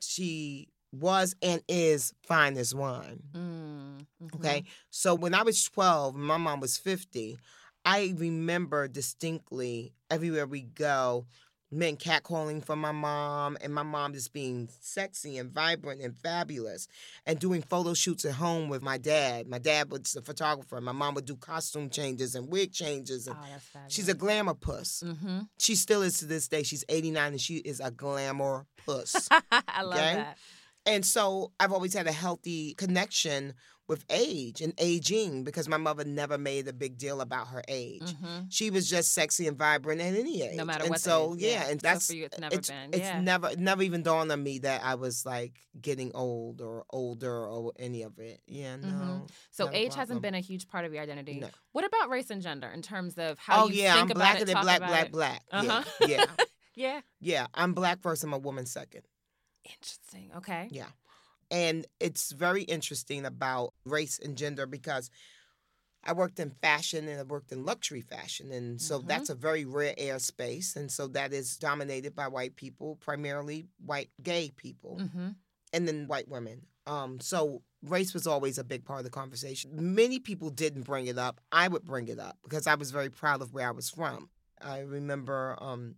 [0.00, 3.22] She was and is fine as wine.
[3.32, 4.34] Mm, mhm.
[4.36, 4.64] Okay.
[4.90, 7.38] So, when I was 12, my mom was 50,
[7.84, 11.26] I remember distinctly everywhere we go,
[11.72, 16.88] men catcalling for my mom, and my mom just being sexy and vibrant and fabulous,
[17.26, 19.46] and doing photo shoots at home with my dad.
[19.46, 20.80] My dad was a photographer.
[20.80, 23.26] My mom would do costume changes and wig changes.
[23.26, 23.94] And Oh, that's fabulous.
[23.94, 25.02] she's a glamour puss.
[25.06, 25.40] Mm-hmm.
[25.58, 26.62] She still is to this day.
[26.62, 29.28] She's 89 and she is a glamour puss.
[29.52, 30.14] I love Okay?
[30.14, 30.38] that.
[30.86, 33.54] And so I've always had a healthy connection
[33.88, 38.02] with age and aging because my mother never made a big deal about her age.
[38.04, 38.46] Mhm.
[38.48, 40.54] She was just sexy and vibrant at any age.
[40.56, 41.00] No matter and what.
[41.00, 42.26] so age, yeah, and So that's for you.
[42.26, 42.90] It's never it's, been.
[42.92, 47.44] it's never never even dawned on me that I was like getting old or older
[47.44, 48.40] or any of it.
[48.46, 48.86] Yeah, no.
[48.88, 49.30] Mhm.
[49.50, 51.40] so age hasn't been a huge part of your identity.
[51.40, 51.48] No.
[51.72, 54.16] What about race and gender in terms of how oh you yeah, think I'm about
[54.18, 55.12] blacker it, than black, black, it?
[55.12, 55.42] black.
[55.50, 55.82] Uh-huh.
[56.02, 56.26] Yeah, yeah,
[56.76, 57.00] Yeah.
[57.18, 57.46] yeah.
[57.54, 58.22] I'm black first.
[58.22, 59.02] I'm a woman second.
[59.64, 60.30] Interesting.
[60.36, 60.68] Okay.
[60.70, 60.88] Yeah.
[61.50, 65.10] And it's very interesting about race and gender because
[66.04, 68.52] I worked in fashion and I worked in luxury fashion.
[68.52, 69.06] And so Mhm.
[69.08, 70.76] that's a very rare air space.
[70.76, 75.30] And so that is dominated by white people, primarily white gay people, Mm-hmm.
[75.72, 76.66] and then white women.
[76.86, 79.94] Um, so race was always a big part of the conversation.
[79.94, 81.40] Many people didn't bring it up.
[81.52, 84.30] I would bring it up because I was very proud of where I was from.
[84.60, 85.96] I remember, um,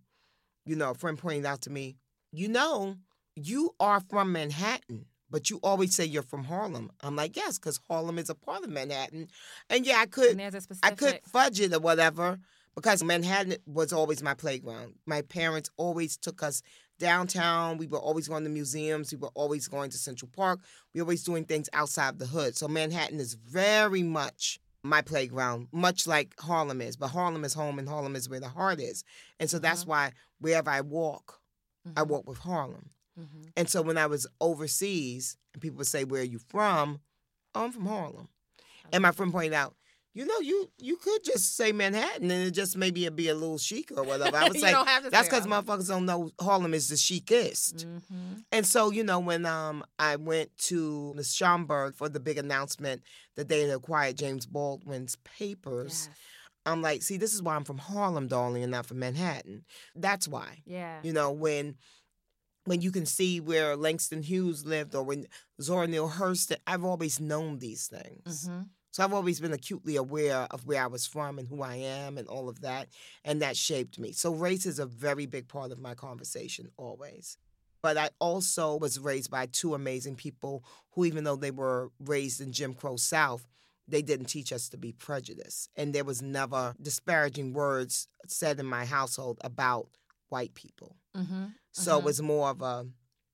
[0.65, 1.97] you know, a friend pointing out to me,
[2.31, 2.97] you know,
[3.35, 6.91] you are from Manhattan, but you always say you're from Harlem.
[7.01, 9.27] I'm like, yes, because Harlem is a part of Manhattan.
[9.69, 10.79] And yeah, I could specific.
[10.83, 12.39] I could fudge it or whatever
[12.75, 14.95] because Manhattan was always my playground.
[15.05, 16.61] My parents always took us
[16.99, 17.77] downtown.
[17.77, 19.11] We were always going to museums.
[19.11, 20.59] We were always going to Central Park.
[20.93, 22.55] We were always doing things outside the hood.
[22.55, 26.97] So Manhattan is very much my playground, much like Harlem is.
[26.97, 29.03] But Harlem is home and Harlem is where the heart is.
[29.39, 29.87] And so that's Mhm.
[29.87, 31.39] why wherever I walk,
[31.95, 32.07] I Mhm.
[32.07, 32.89] walk with Harlem.
[33.19, 33.51] Mhm.
[33.55, 36.99] And so when I was overseas and people would say, Where are you from?
[37.55, 38.29] Oh, I'm from Harlem.
[38.91, 39.75] And my friend pointed out,
[40.15, 43.33] you know, you you could just say Manhattan and it just maybe it'd be a
[43.33, 44.37] little chic or whatever.
[44.37, 47.87] I was like, that's because motherfuckers don't know Harlem is the chicest.
[47.87, 48.43] Mhm.
[48.51, 53.01] And so, you know, when um I went to the Schomburg for the big announcement
[53.35, 56.17] that they had acquired James Baldwin's papers, Yes.
[56.65, 59.65] I'm like, see, this is why I'm from Harlem, darling, and not from Manhattan.
[59.95, 60.61] That's why.
[60.65, 60.99] Yeah.
[61.03, 61.75] You know, when
[62.65, 65.27] when you can see where Langston Hughes lived or when
[65.61, 68.47] Zora Neale Hurston, I've always known these things.
[68.47, 68.69] Mhm.
[68.91, 72.17] So I've always been acutely aware of where I was from and who I am
[72.17, 72.89] and all of that.
[73.23, 74.11] And that shaped me.
[74.11, 77.37] So race is a very big part of my conversation always.
[77.81, 82.39] But I also was raised by two amazing people who, even though they were raised
[82.39, 83.47] in Jim Crow South,
[83.87, 85.69] they didn't teach us to be prejudiced.
[85.75, 89.89] And there was never disparaging words said in my household about
[90.33, 90.91] white people.
[91.15, 91.53] Mhm.
[91.71, 91.99] So Mhm.
[91.99, 92.75] it was more of a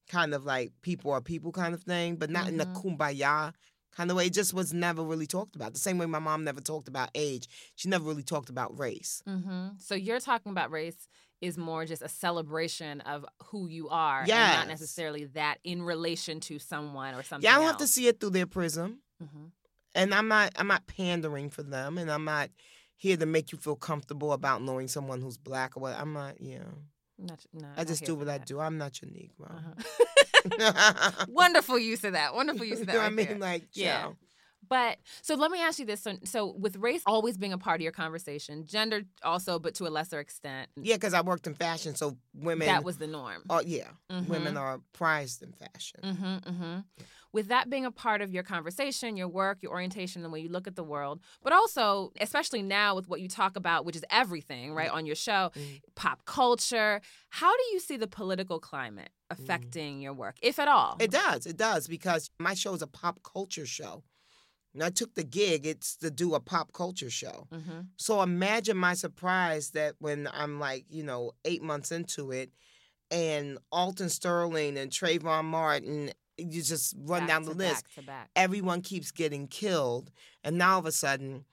[0.07, 3.53] kind of like people are people kind of thing, but not in the kumbaya
[3.97, 4.25] kind of way.
[4.27, 5.73] It just was never really talked about.
[5.73, 7.45] The same way my mom never talked about age.
[7.75, 9.13] She never really talked about race.
[9.25, 11.07] hmm So you're talking about race
[11.41, 16.39] is more just a celebration of who you are, and not necessarily that in relation
[16.41, 17.45] to someone or something.
[17.45, 18.87] Yeah, I don't have to see it through their prism.
[19.19, 19.45] hmm
[19.95, 22.49] And I'm not I'm not pandering for them and I'm not
[22.99, 25.95] here to make you feel comfortable about knowing someone who's black or what.
[25.97, 26.73] I'm not, you know.
[27.17, 28.59] Not, no, I just do what I do.
[28.59, 29.49] I'm not your Negro.
[29.55, 31.25] Uh-huh.
[31.29, 32.33] Wonderful use of that.
[32.35, 32.93] Wonderful use of that.
[32.93, 33.27] you know what I right mean?
[33.27, 33.37] there.
[33.39, 34.01] Like, Yeah.
[34.01, 34.15] child.
[34.67, 37.79] But so let me ask you this: so, so with race always being a part
[37.79, 41.55] of your conversation, gender also, but to a lesser extent, Yeah, because I worked in
[41.55, 42.67] fashion, so women.
[42.67, 43.43] that was the norm.
[43.49, 44.27] Oh yeah, Mhm.
[44.27, 46.01] women are prized in fashion.
[46.03, 46.79] Mm-hmm, mm-hmm.
[47.31, 50.49] With that being a part of your conversation, your work, your orientation, the way you
[50.49, 54.03] look at the world, but also, especially now with what you talk about, which is
[54.09, 55.81] everything, right, on your show, Mhm.
[55.95, 60.97] pop culture, how do you see the political climate affecting your work, if at all?
[60.99, 61.45] It does.
[61.45, 64.03] It does because my show is a pop culture show.
[64.73, 67.47] And I took the gig, it's to do a pop culture show.
[67.51, 67.81] mm-hmm.
[67.97, 72.51] So imagine my surprise that when I'm like, you know, eight months into it,
[73.11, 77.85] and Alton Sterling and Trayvon Martin, you just run back down the list.
[77.95, 78.29] Back back.
[78.35, 80.11] Everyone keeps getting killed.
[80.43, 81.45] And now all of a sudden,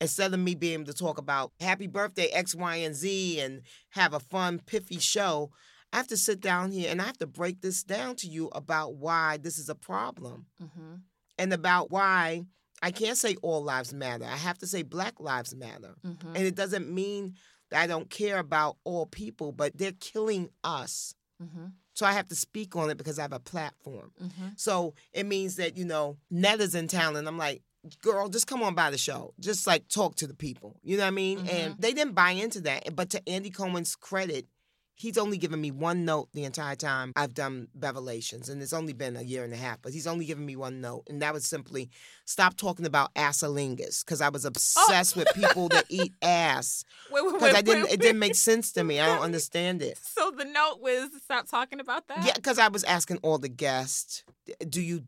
[0.00, 3.62] instead of me being able to talk about happy birthday, X, Y, and Z, and
[3.90, 5.50] have a fun, piffy show,
[5.92, 8.48] I have to sit down here and I have to break this down to you
[8.48, 10.94] about why this is a problem Mm-hmm.
[11.38, 12.42] and about why
[12.82, 14.24] I can't say all lives matter.
[14.24, 15.94] I have to say Black lives matter.
[16.04, 16.28] Mm-hmm.
[16.36, 17.36] And it doesn't mean
[17.70, 21.14] that I don't care about all people, but they're killing us.
[21.42, 21.66] Mm-hmm.
[21.94, 24.12] So I have to speak on it because I have a platform.
[24.22, 24.48] Mm-hmm.
[24.56, 27.62] So it means that, you know, Netta's in town and I'm like,
[28.02, 29.32] girl, just come on by the show.
[29.38, 30.76] Just like talk to the people.
[30.82, 31.46] You know what I mean?
[31.48, 32.94] And they didn't buy into that.
[32.96, 34.46] But to Andy Cohen's credit,
[34.94, 38.48] he's only given me one note the entire time I've done Bevelations.
[38.48, 40.80] And it's only been a year and a half, but he's only given me one
[40.80, 41.04] note.
[41.08, 41.90] And that was simply
[42.24, 44.48] stop talking about asalingus because I was oh.
[44.48, 46.84] obsessed with people that eat ass.
[47.12, 49.00] Because I didn't wait, it didn't make sense to me.
[49.00, 49.98] I don't understand it.
[49.98, 52.24] So the note was stop talking about that.
[52.24, 54.24] Yeah, because I was asking all the guests,
[54.68, 55.02] do you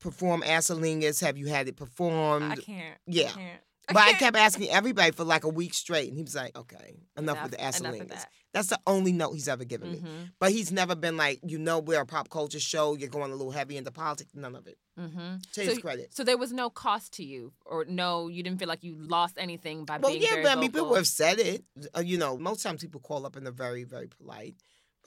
[0.00, 1.22] perform asalingus?
[1.22, 2.52] Have you had it performed?
[2.52, 2.98] I can't.
[3.06, 3.28] Yeah.
[3.28, 3.60] I can't.
[3.94, 7.00] But I kept asking everybody for like a week straight, and he was like, "Okay,
[7.16, 8.28] enough, with the enough that.
[8.52, 9.98] That's the only note he's ever given me.
[9.98, 10.32] Mhm.
[10.40, 12.96] But he's never been like, you know, we're a pop culture show.
[12.96, 14.30] You're going a little heavy into politics.
[14.34, 14.76] None of it.
[14.98, 15.36] Mm-hmm.
[15.52, 16.12] To his credit.
[16.12, 19.36] So there was no cost to you, or no, you didn't feel like you lost
[19.38, 20.84] anything by Well, being yeah, very but I mean, vocal?
[20.86, 21.64] people have said it.
[21.96, 24.56] Uh, you know, most times people call up and they're very, very polite.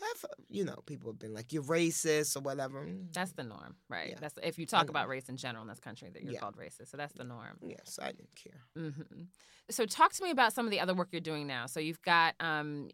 [0.03, 2.85] I've, uh, you know, people have been like, "You're racist" or whatever.
[2.85, 4.09] Mm, That's the norm, right?
[4.09, 4.15] Yeah.
[4.19, 6.39] That's if you talk about race in general in this country, that you're Yeah.
[6.39, 6.89] called racist.
[6.89, 7.57] So that's the norm.
[7.61, 8.61] Yes, I didn't care.
[8.75, 9.23] hmm
[9.69, 11.67] So talk to me about some of the other work you're doing now.
[11.67, 12.89] So you've got um,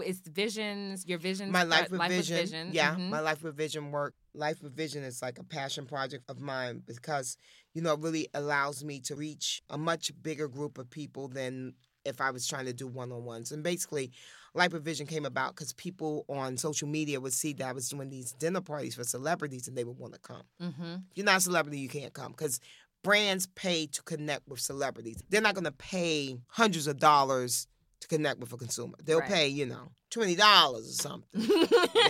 [0.00, 2.72] it's visions, your visions, My life with life vision, with vision.
[2.72, 3.08] yeah, Mhm.
[3.10, 4.14] my life with vision work.
[4.34, 7.36] Life with vision is like a passion project of mine because
[7.74, 11.74] you know it really allows me to reach a much bigger group of people than
[12.04, 13.52] if I was trying to do one on ones.
[13.52, 14.12] And basically,
[14.54, 18.10] Life with came about because people on social media would see that I was doing
[18.10, 20.42] these dinner parties for celebrities and they would want to come.
[20.60, 21.04] Mhm.
[21.10, 22.60] If you're not a celebrity, you can't come because
[23.02, 25.22] brands pay to connect with celebrities.
[25.30, 27.66] They're not going to pay hundreds of dollars
[28.00, 28.96] to connect with a consumer.
[29.02, 29.28] They'll Right.
[29.30, 31.28] pay, you know, twenty dollars or something.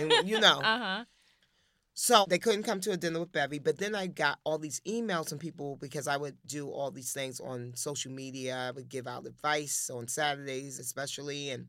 [0.01, 1.05] and, you know, uh huh.
[1.93, 3.59] so they couldn't come to a dinner with Bevy.
[3.59, 7.13] But then I got all these emails from people because I would do all these
[7.13, 8.55] things on social media.
[8.57, 11.67] I would give out advice on Saturdays, especially, and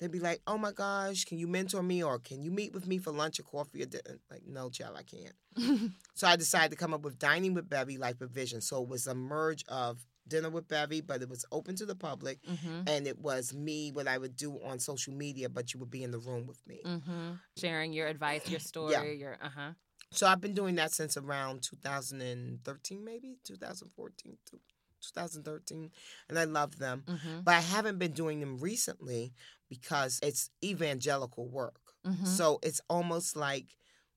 [0.00, 2.86] they'd be like, "Oh my gosh, can you mentor me or can you meet with
[2.86, 5.34] me for lunch or coffee or dinner?" Like, no, child, I can't.
[6.14, 8.60] So I decided to come up with Dining with Bevy, Life with Vision.
[8.60, 11.94] So it was a merge of dinner with Bevy, but it was open to the
[11.94, 15.80] public, hmm and it was me what I would do on social media, but you
[15.80, 16.80] would be in the room with me.
[16.84, 19.02] hmm Sharing your advice, your story, Yeah.
[19.02, 19.70] your uh huh.
[20.12, 24.58] So I've been doing that since around 2013, maybe 2014, to
[25.00, 25.90] 2013,
[26.28, 27.04] and I love them.
[27.06, 29.32] hmm But I haven't been doing them recently
[29.70, 31.80] because it's evangelical work.
[32.04, 33.68] hmm So it's almost like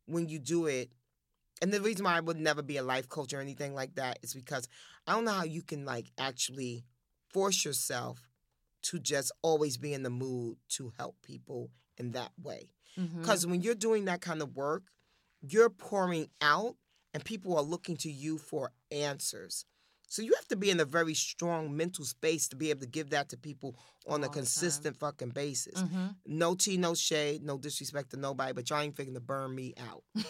[0.05, 0.91] when you do it,
[1.61, 4.19] and the reason why I would never be a life coach or anything like that
[4.21, 4.67] is because
[5.07, 6.83] I don't know how you can like actually
[7.29, 8.27] force yourself
[8.83, 12.71] to just always be in the mood to help people in that way.
[13.21, 14.83] Because when you're doing that kind of work,
[15.41, 16.75] you're pouring out
[17.13, 19.65] and people are looking to you for answers.
[20.13, 22.85] So you have to be in a very strong mental space to be able to
[22.87, 23.75] give that to people
[24.07, 25.81] on All a consistent fucking basis.
[25.81, 29.55] hmm No tea, no shade, no disrespect to nobody, but y'all ain't figuring to burn
[29.55, 30.03] me out.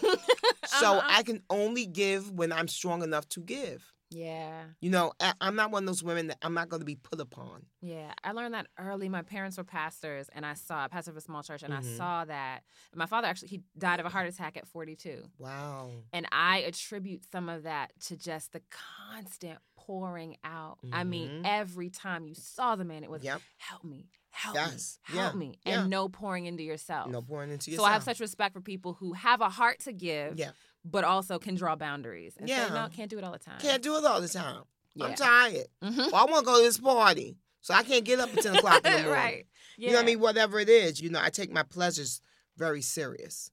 [0.80, 1.06] So Uh-huh.
[1.18, 3.84] I can only give when I'm strong enough to give.
[4.10, 4.64] yeah.
[4.80, 6.96] You know, I- I'm not one of those women that I'm not going to be
[6.96, 7.66] put upon.
[7.82, 9.08] Yeah, I learned that early.
[9.08, 11.80] My parents were pastors, and I saw a pastor of a small church, and I
[11.80, 11.96] Mhm.
[11.98, 12.62] saw that.
[12.94, 15.90] My father actually he died of a heart attack at 42, Wow.
[16.12, 20.78] and I attribute some of that to just the constant pouring out.
[20.92, 21.42] I mean, Mhm.
[21.44, 23.40] every time you saw the man, it was Yep.
[23.58, 24.98] help me, help Yes.
[25.08, 25.38] me, help Yeah.
[25.38, 25.80] me, Yeah.
[25.80, 27.10] and no pouring into yourself.
[27.10, 27.86] No pouring into yourself.
[27.86, 27.90] so.
[27.90, 30.52] I have such respect for people who have a heart to give, Yeah.
[30.84, 32.68] but also can draw boundaries and say, Yeah.
[32.68, 33.60] no, can't do it all the time.
[33.60, 34.64] Can't do it all the time.
[34.94, 35.06] Yeah.
[35.06, 35.66] I'm tired.
[35.82, 36.12] Mhm.
[36.12, 37.38] Well, I want to go to this party.
[37.60, 39.10] So I can't get up at 10 o'clock in the morning.
[39.10, 39.46] right.
[39.78, 39.86] Yeah.
[39.88, 40.20] You know what I mean?
[40.20, 42.20] Whatever it is, you know, I take my pleasures
[42.56, 43.50] very serious.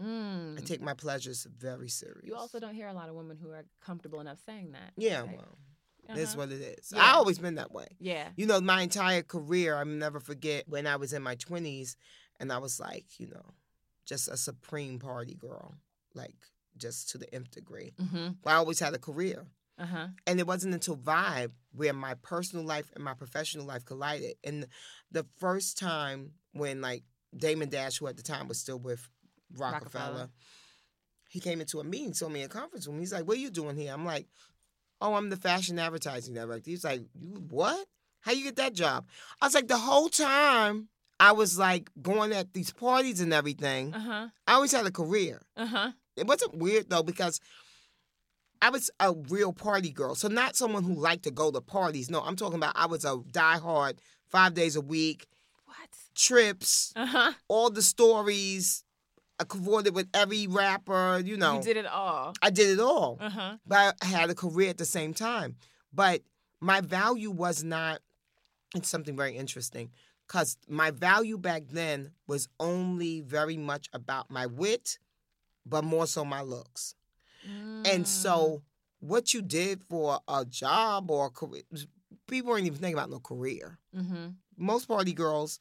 [0.00, 0.58] Mm.
[0.58, 2.24] I take my pleasures very serious.
[2.24, 4.92] You also don't hear a lot of women who are comfortable enough saying that.
[4.96, 5.36] Yeah, right?
[5.36, 5.58] well,
[6.08, 6.38] that's Uh-huh.
[6.38, 6.92] what it is.
[6.94, 7.02] Yeah.
[7.02, 7.86] I always been that way.
[7.98, 8.28] Yeah.
[8.36, 11.96] You know, my entire career, I'll never forget when I was in my 20s
[12.38, 13.54] and I was like, you know,
[14.04, 15.74] just a supreme party girl,
[16.14, 16.36] like
[16.76, 17.94] just to the nth degree.
[18.00, 18.28] Mm-hmm.
[18.44, 19.46] But I always had a career.
[19.78, 20.06] Uh huh.
[20.26, 24.36] And it wasn't until Vibe where my personal life and my professional life collided.
[24.44, 24.66] And
[25.10, 27.02] the first time when like
[27.36, 29.08] Damon Dash, who at the time was still with
[29.56, 30.30] Roc-A-Fella, Roc-A-Fella.
[31.28, 32.98] he came into a meeting, saw me in a conference room.
[32.98, 33.92] He's like, What are you doing here?
[33.92, 34.26] I'm like,
[35.00, 36.70] Oh, I'm the fashion advertising director.
[36.70, 37.86] He's like, You what?
[38.20, 39.06] How you get that job?
[39.40, 40.88] I was like, the whole time
[41.20, 43.94] I was like going at these parties and everything.
[43.94, 44.26] Uh huh.
[44.46, 45.42] I always had a career.
[45.56, 45.92] Uh huh.
[46.16, 47.40] It wasn't weird though because
[48.62, 50.14] I was a real party girl.
[50.14, 52.10] So not someone who liked to go to parties.
[52.10, 55.26] No, I'm talking about I was a diehard five days a week,
[55.66, 55.76] What?
[56.14, 57.32] trips, Uh huh.
[57.48, 58.82] all the stories.
[59.38, 61.56] I cavorted with every rapper, you know.
[61.56, 62.32] You did it all.
[62.40, 63.18] I did it all.
[63.20, 63.56] Uh huh.
[63.66, 65.56] But I had a career at the same time.
[65.92, 66.22] But
[66.60, 68.00] my value was not,
[68.74, 69.90] it's something very interesting.
[70.26, 74.98] Because my value back then was only very much about my wit,
[75.64, 76.94] but more so my looks.
[77.48, 77.94] Mm.
[77.94, 78.62] And so,
[78.98, 81.62] what you did for a job or a career,
[82.26, 83.78] people weren't even thinking about no career.
[83.96, 84.30] Mm-hmm.
[84.56, 85.60] Most party girls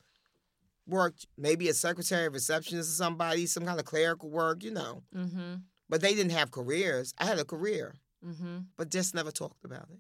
[0.88, 5.04] worked maybe a secretary, receptionist, or somebody, some kind of clerical work, you know.
[5.16, 5.56] Mm-hmm.
[5.90, 7.14] But they didn't have careers.
[7.18, 8.58] I had a career, Mm-hmm.
[8.76, 10.00] but just never talked about it.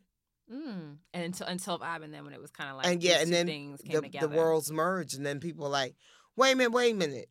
[0.51, 0.97] Mm.
[1.13, 3.31] And until until Bob and then when it was kind of like and yeah, and
[3.31, 4.27] then things came the, together.
[4.27, 5.95] the worlds merged, and then people like,
[6.35, 7.29] wait a minute, wait a minute.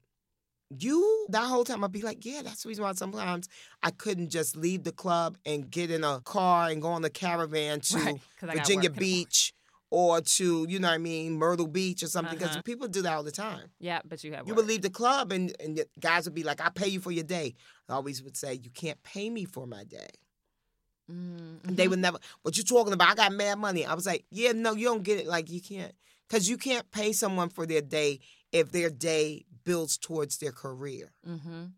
[0.77, 3.49] You that whole time I'd be like, yeah, that's the reason why sometimes
[3.83, 7.11] I couldn't just leave the club and get in a car and go on the
[7.11, 8.91] caravan to Right, Virginia.
[8.91, 9.53] Beach
[9.95, 12.37] or to, you know what I mean, Myrtle Beach or something.
[12.37, 12.63] Because Uh-huh.
[12.71, 13.69] people do that all the time.
[13.79, 16.43] Yeah, but you have You would leave the club and, and the guys would be
[16.43, 17.55] like, I'll pay you for your day.
[17.89, 20.09] I always would say, You can't pay me for my day.
[21.11, 23.11] Mm, And They would never, what you talking about?
[23.11, 23.85] I got mad money.
[23.87, 25.27] I was like, yeah, no, you don't get it.
[25.27, 25.93] Like, you can't,
[26.29, 28.21] because you can't pay someone for their day
[28.53, 31.13] if their day builds towards their career.
[31.27, 31.73] Mhm.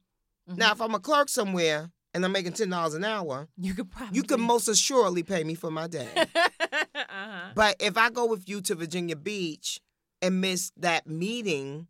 [0.48, 0.56] Mhm.
[0.56, 4.16] Now, if I'm a clerk somewhere and I'm making $10 an hour, you could probably
[4.16, 6.08] you can most assuredly pay me for my day.
[6.16, 7.50] uh-huh.
[7.54, 9.80] but if I go with you to Virginia Beach
[10.22, 11.88] and miss that meeting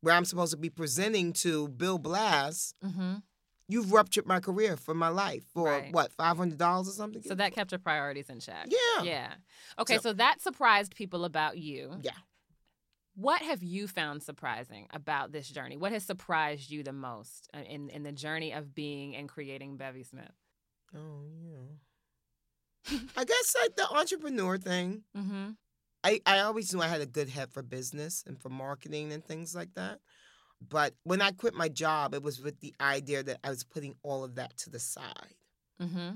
[0.00, 3.14] where I'm supposed to be presenting to Bill Blass, hmm
[3.68, 5.92] you've ruptured my career for my life for Right.
[5.94, 7.22] what, $500 or something?
[7.22, 8.66] So that kept your priorities in check.
[8.68, 9.02] Yeah.
[9.04, 9.32] Yeah.
[9.78, 11.92] Okay, So- so that surprised people about you.
[12.02, 12.10] Yeah.
[13.14, 15.76] What have you found surprising about this journey?
[15.76, 19.76] What has surprised you the most uh, in in the journey of being and creating
[19.76, 20.32] Bevy Smith?
[20.96, 22.98] Oh yeah.
[23.16, 25.02] I guess like the entrepreneur thing.
[25.16, 25.50] Mm-hmm.
[26.04, 29.24] I, I always knew I had a good head for business and for marketing and
[29.24, 30.00] things like that.
[30.68, 33.94] But when I quit my job, it was with the idea that I was putting
[34.02, 35.34] all of that to the side.
[35.80, 36.14] Mm-hmm.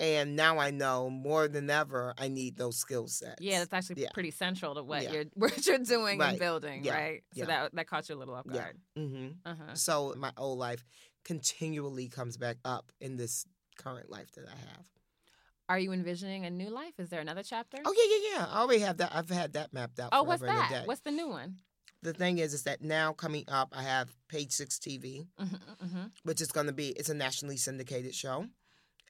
[0.00, 3.40] And now I know more than ever I need those skill sets.
[3.40, 4.08] Yeah, that's actually Yeah.
[4.14, 5.12] pretty central to what Yeah.
[5.12, 6.94] you're what you're doing and building, Yeah.
[6.94, 7.24] right?
[7.34, 7.44] So Yeah.
[7.46, 8.52] that that caught you a little off Yeah.
[8.60, 8.78] guard.
[8.96, 9.74] hmm Uh-huh.
[9.74, 10.84] So my old life
[11.24, 14.84] continually comes back up in this current life that I have.
[15.68, 16.94] Are you envisioning a new life?
[16.98, 17.78] Is there another chapter?
[17.84, 18.46] Oh yeah, yeah, yeah.
[18.52, 19.14] I already have that.
[19.14, 20.10] I've had that mapped out.
[20.12, 20.80] Oh, what's forever and a that?
[20.82, 20.86] day.
[20.86, 21.58] What's the new one?
[22.02, 26.02] the thing is, is that now coming up, I have Page Six TV, Mm-hmm, mm-hmm.
[26.24, 28.46] which is going to be it's a nationally syndicated show,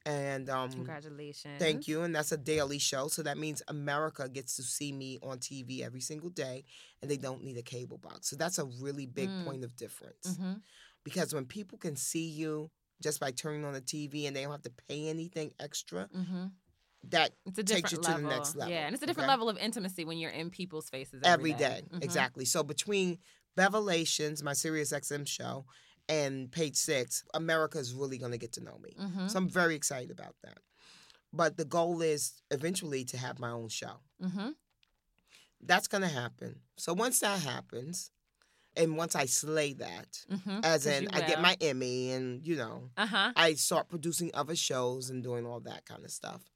[0.06, 1.58] and um, Congratulations.
[1.58, 5.18] thank you, and that's a daily show, so that means America gets to see me
[5.22, 6.64] on TV every single day,
[7.00, 8.28] and they don't need a cable box.
[8.28, 9.44] So that's a really big Mm.
[9.44, 10.54] point of difference Mm-hmm.
[11.04, 12.70] because when people can see you
[13.02, 16.46] just by turning on the TV and they don't have to pay anything extra, Mm-hmm.
[17.10, 19.32] that It's a Takes you to the next level, Yeah, and it's a different okay?
[19.32, 21.82] level of intimacy when you're in people's faces every day.
[21.92, 22.02] Mhm.
[22.02, 22.44] Exactly.
[22.44, 23.18] So between
[23.58, 25.66] Bevelations, my Sirius XM show,
[26.08, 28.94] and Page Six, America is really going to get to know me.
[28.98, 29.30] Mhm.
[29.30, 30.58] So I'm very excited about that.
[31.32, 34.00] But the goal is eventually to have my own show.
[34.20, 34.54] Mhm.
[35.60, 36.60] That's going to happen.
[36.76, 38.10] So once that happens,
[38.76, 40.64] and once I slay that, Mhm.
[40.64, 43.32] as in I get my Emmy and, you know, Uh-huh.
[43.36, 46.50] I start producing other shows and doing all that kind of stuff.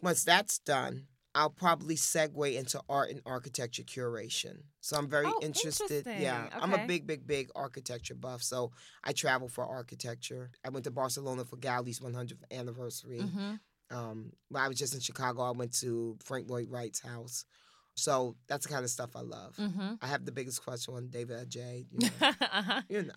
[0.00, 1.08] Once that's done,
[1.38, 4.56] I'll probably segue into art and architecture curation.
[4.80, 6.04] So I'm very Oh, interested.
[6.06, 6.62] Yeah, interesting.
[6.62, 8.42] I'm a big, big, big architecture buff.
[8.42, 8.72] So
[9.04, 10.50] I travel for architecture.
[10.64, 13.20] I went to Barcelona for Gaudi's 100th anniversary.
[13.20, 13.60] Mhm.
[13.90, 17.44] Um, when I was just in Chicago, I went to Frank Lloyd Wright's house.
[17.94, 19.54] So that's the kind of stuff I love.
[19.56, 19.98] Mhm.
[20.02, 21.86] I have the biggest crush on David Adjaye.
[21.92, 22.82] You know, uh-huh.
[22.88, 23.14] you know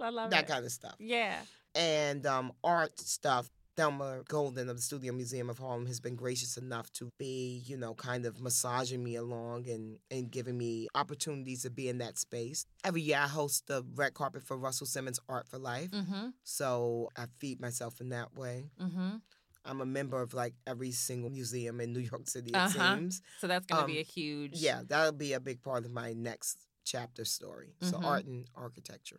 [0.00, 0.48] I love that it.
[0.48, 1.40] kind of stuff Yeah.
[1.74, 3.48] and um, art stuff.
[3.76, 7.76] Thelma Golden of the Studio Museum of Harlem has been gracious enough to be, you
[7.76, 12.16] know, kind of massaging me along and, and giving me opportunities to be in that
[12.16, 12.66] space.
[12.84, 15.90] Every year I host the red carpet for Russell Simmons Art for Life.
[15.90, 16.28] Mm-hmm.
[16.44, 18.70] So I feed myself in that way.
[18.80, 19.16] Mm-hmm.
[19.64, 22.96] I'm a member of like every single museum in New York City, it Uh-huh.
[22.96, 23.22] seems.
[23.40, 26.12] So that's gonna be Um, a huge Yeah, that'll be a big part of my
[26.12, 27.74] next chapter story.
[27.80, 28.04] So Mhm.
[28.04, 29.18] art and architecture.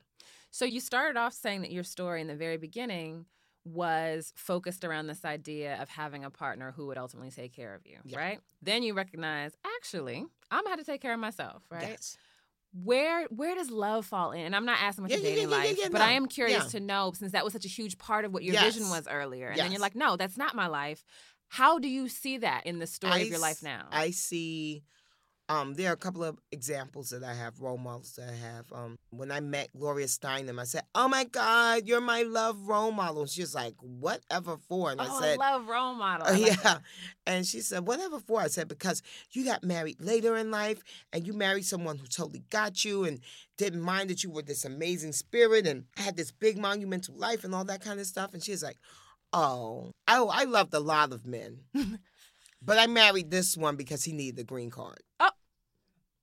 [0.52, 3.26] So you started off saying that your story in the very beginning
[3.66, 7.86] was focused around this idea of having a partner who would ultimately take care of
[7.86, 8.18] you, Yeah.
[8.18, 8.40] right?
[8.62, 11.90] Then you recognize, actually, I'm gonna have to take care of myself, right?
[11.90, 12.18] Yes.
[12.84, 14.42] Where where does love fall in?
[14.42, 16.80] And I'm not asking about Yeah, your dating yeah, life, but I am curious to
[16.80, 19.60] know since that was such a huge part of what your vision was earlier, and
[19.60, 21.04] then you're like, no, that's not my life.
[21.48, 23.88] How do you see that in the story of your life now?
[23.92, 24.84] I see
[25.48, 28.66] um there are a couple of examples that I have, role models that I have.
[28.72, 32.92] Um when I met Gloria Steinem, I said, Oh my God, you're my love role
[32.92, 33.22] model.
[33.22, 34.92] And she was like, Whatever for?
[34.92, 36.28] And oh, I said, I love role model.
[36.28, 36.56] "Uh, like yeah.
[36.64, 36.82] that.
[37.28, 38.42] And she said, Whatever for?
[38.42, 40.84] I said, Because you got married later in life
[41.14, 43.20] and you married someone who totally got you and
[43.58, 47.54] didn't mind that you were this amazing spirit and had this big monumental life and
[47.54, 48.34] all that kind of stuff.
[48.34, 48.78] And she's like,
[49.34, 51.60] Oh, oh, I loved a lot of men.
[52.62, 55.00] but I married this one because he needed the green card.
[55.20, 55.30] Oh,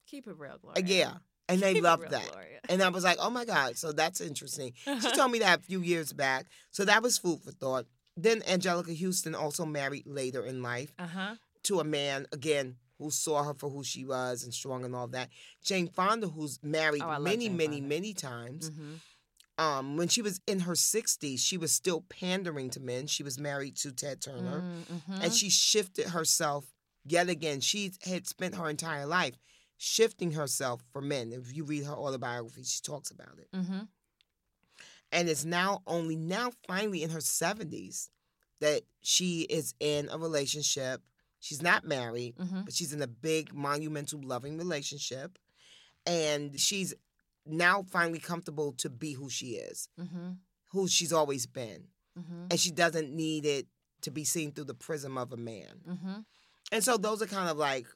[0.07, 0.83] keep it real, Gloria.
[0.85, 1.13] yeah,
[1.49, 2.31] and they Keep loved real, that.
[2.31, 2.61] Gloria.
[2.69, 4.73] And I was like, oh my God, so that's interesting.
[4.85, 6.47] She told me that a few years back.
[6.71, 7.87] So that was food for thought.
[8.17, 11.35] Then Anjelica Huston also married later in life Uh huh.
[11.65, 15.09] to a man, again, who saw her for who she was and strong and all
[15.09, 15.29] that.
[15.65, 18.71] Jane Fonda, who's married Oh, many, many, many times.
[18.71, 18.95] Mm-hmm.
[19.59, 23.07] Um, when she was in her 60s, she was still pandering to men.
[23.07, 24.63] She was married to Ted Turner.
[24.63, 25.23] Mm-hmm.
[25.23, 26.65] And she shifted herself
[27.05, 27.61] yet again.
[27.61, 29.35] She had spent her entire life
[29.77, 31.33] shifting herself for men.
[31.33, 33.49] If you read her autobiography, she talks about it.
[33.55, 33.81] mm-hmm.
[35.13, 38.09] and it's now only now finally in her 70s
[38.61, 41.03] that she is in a relationship.
[41.41, 42.63] She's not married, Mm-hmm.
[42.63, 45.39] but she's in a big, monumental, loving relationship.
[46.07, 46.95] And she's
[47.47, 50.31] now finally comfortable to be who she is, Mm-hmm.
[50.73, 51.85] who she's always been.
[52.19, 52.47] Mm-hmm.
[52.51, 53.67] And she doesn't need it
[54.03, 55.81] to be seen through the prism of a man.
[55.89, 56.15] Mm-hmm.
[56.73, 57.87] And so those are kind of like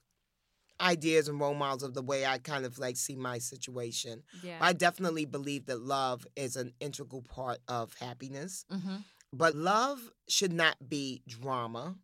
[0.81, 4.23] ideas and role models of the way I kind of like see my situation.
[4.43, 4.59] Yeah.
[4.61, 8.97] I definitely believe that love is an integral part of happiness, mm-hmm.
[9.33, 11.97] but love should not be drama,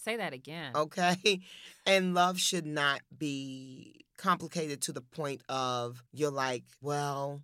[0.00, 0.72] Say that again.
[0.74, 1.40] okay?
[1.86, 7.40] And love should not be complicated to the point of you're like, well,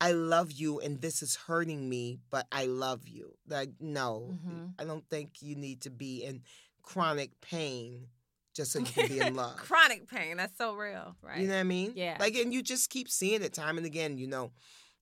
[0.00, 3.34] I love you and this is hurting me, but I love you.
[3.48, 4.74] Like, no, Mhm.
[4.78, 6.42] I don't think you need to be in
[6.82, 8.08] chronic pain
[8.54, 9.56] just so you can be in love.
[9.56, 10.36] Chronic pain.
[10.38, 11.38] That's so real, right?
[11.40, 11.92] You know what I mean?
[11.94, 12.16] Yeah.
[12.18, 14.16] Like, and you just keep seeing it time and again.
[14.18, 14.52] You know,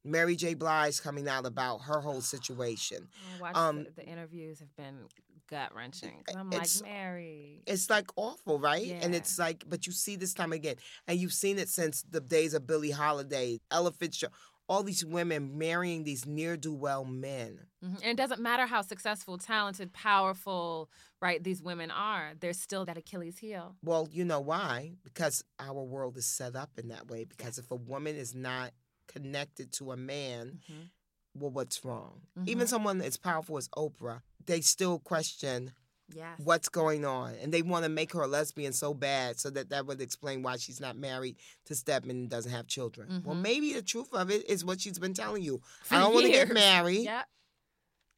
[0.05, 0.55] Mary J.
[0.55, 3.09] Blige coming out about her whole situation.
[3.41, 5.07] Watched um, the, the interviews have been
[5.49, 6.25] gut wrenching.
[6.35, 7.63] I'm It's- like Mary.
[7.67, 8.91] It's like awful, right?
[9.03, 10.77] And it's like, but you see this time again,
[11.07, 14.35] and you've seen it since the days of Billie Holiday, Ella Fitzgerald,
[14.67, 17.67] all these women marrying these near do well men.
[17.85, 17.97] Mhm.
[17.97, 20.91] And it doesn't matter how successful, talented, powerful,
[21.21, 22.33] right, these women are.
[22.41, 23.77] There's still that Achilles heel.
[23.83, 24.97] Well, you know why?
[25.05, 27.25] Because our world is set up in that way.
[27.25, 28.73] Because if a woman is not
[29.07, 30.89] connected to a man, Mhm.
[31.35, 32.23] well, what's wrong?
[32.47, 32.71] Even Mhm.
[32.71, 35.73] someone as powerful as Oprah, they still question
[36.13, 36.39] Yes.
[36.45, 39.71] what's going on and they want to make her a lesbian so bad so that
[39.71, 43.23] that would explain why she's not married to Stedman and doesn't have children.
[43.25, 43.41] Well, Mhm.
[43.43, 45.63] maybe the truth of it is what she's been telling you.
[45.83, 47.25] For I don't want to get married Yeah.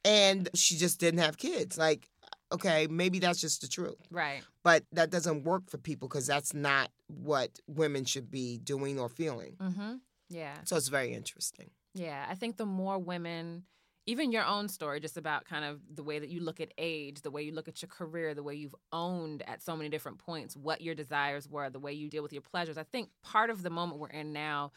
[0.03, 1.77] and she just didn't have kids.
[1.77, 2.09] Like,
[2.51, 3.97] okay, maybe that's just the truth.
[4.11, 4.43] Right.
[4.63, 9.09] But that doesn't work for people because that's not what women should be doing or
[9.09, 9.55] feeling.
[9.59, 9.95] Mm-hmm.
[10.29, 10.57] Yeah.
[10.65, 11.71] So it's very interesting.
[11.93, 12.25] Yeah.
[12.29, 13.65] I think the more women,
[14.07, 17.21] even your own story, just about kind of the way that you look at age,
[17.21, 20.17] the way you look at your career, the way you've owned at so many different
[20.17, 22.77] points what your desires were, the way you deal with your pleasures.
[22.77, 24.71] I think part of the moment we're in now,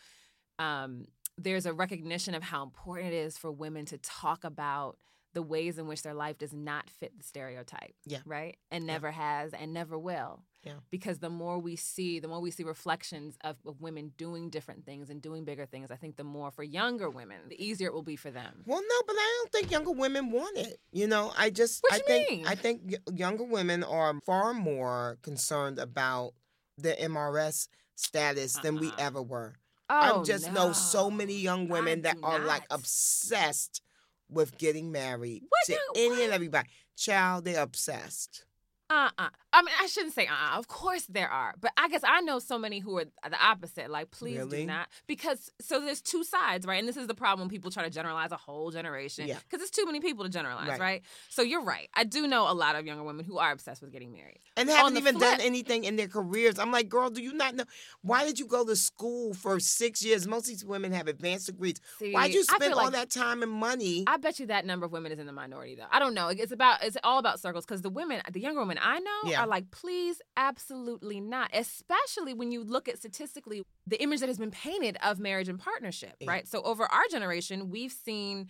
[0.58, 1.06] um,
[1.38, 4.98] there's a recognition of how important it is for women to talk about
[5.32, 7.94] the ways in which their life does not fit the stereotype.
[8.04, 8.18] Yeah.
[8.26, 8.58] Right?
[8.70, 8.94] And Yeah.
[8.94, 10.42] never has and never will.
[10.62, 10.74] Yeah.
[10.90, 14.84] Because the more we see, the more we see reflections of, of women doing different
[14.84, 17.94] things and doing bigger things, I think the more for younger women, the easier it
[17.94, 18.62] will be for them.
[18.66, 20.78] Well, no, but I don't think younger women want it.
[20.92, 22.46] You know, I just What I you think mean?
[22.46, 26.32] I think younger women are far more concerned about
[26.76, 28.96] the MRS status than we Uh-uh.
[28.98, 29.54] ever were.
[29.88, 33.82] Oh, I just know so many young women I that are like obsessed
[34.28, 36.20] with getting married What to any What?
[36.20, 36.68] and everybody.
[36.96, 38.44] Child, they're obsessed.
[38.91, 39.28] Uh-uh.
[39.53, 40.59] I mean, I shouldn't say uh-uh.
[40.59, 41.55] Of course there are.
[41.61, 43.91] But I guess I know so many who are the opposite.
[43.91, 44.61] Like, please Really?
[44.62, 44.88] do not.
[45.07, 46.78] Because, so there's two sides, right?
[46.78, 49.26] And this is the problem when people try to generalize a whole generation.
[49.28, 49.38] Yeah.
[49.49, 50.80] Because it's too many people to generalize, Right.
[50.80, 51.03] right.
[51.28, 51.88] So you're right.
[51.95, 54.38] I do know a lot of younger women who are obsessed with getting married.
[54.57, 56.59] And haven't even done anything in their careers.
[56.59, 57.64] I'm like, girl, do you not know?
[58.03, 60.26] Why did you go to school for six years?
[60.26, 61.80] Most of these women have advanced degrees.
[61.99, 64.05] See, Why'd you spend all like- that time and money?
[64.07, 65.86] I bet you that number of women is in the minority, though.
[65.91, 66.28] I don't know.
[66.28, 69.42] It's about it's all about circles because the women, the younger women I know, Yeah.
[69.42, 71.50] are like, please, absolutely not.
[71.52, 75.58] Especially when you look at statistically the image that has been painted of marriage and
[75.58, 76.30] partnership, Yeah.
[76.30, 76.48] right?
[76.48, 78.48] So over our generation, we've seen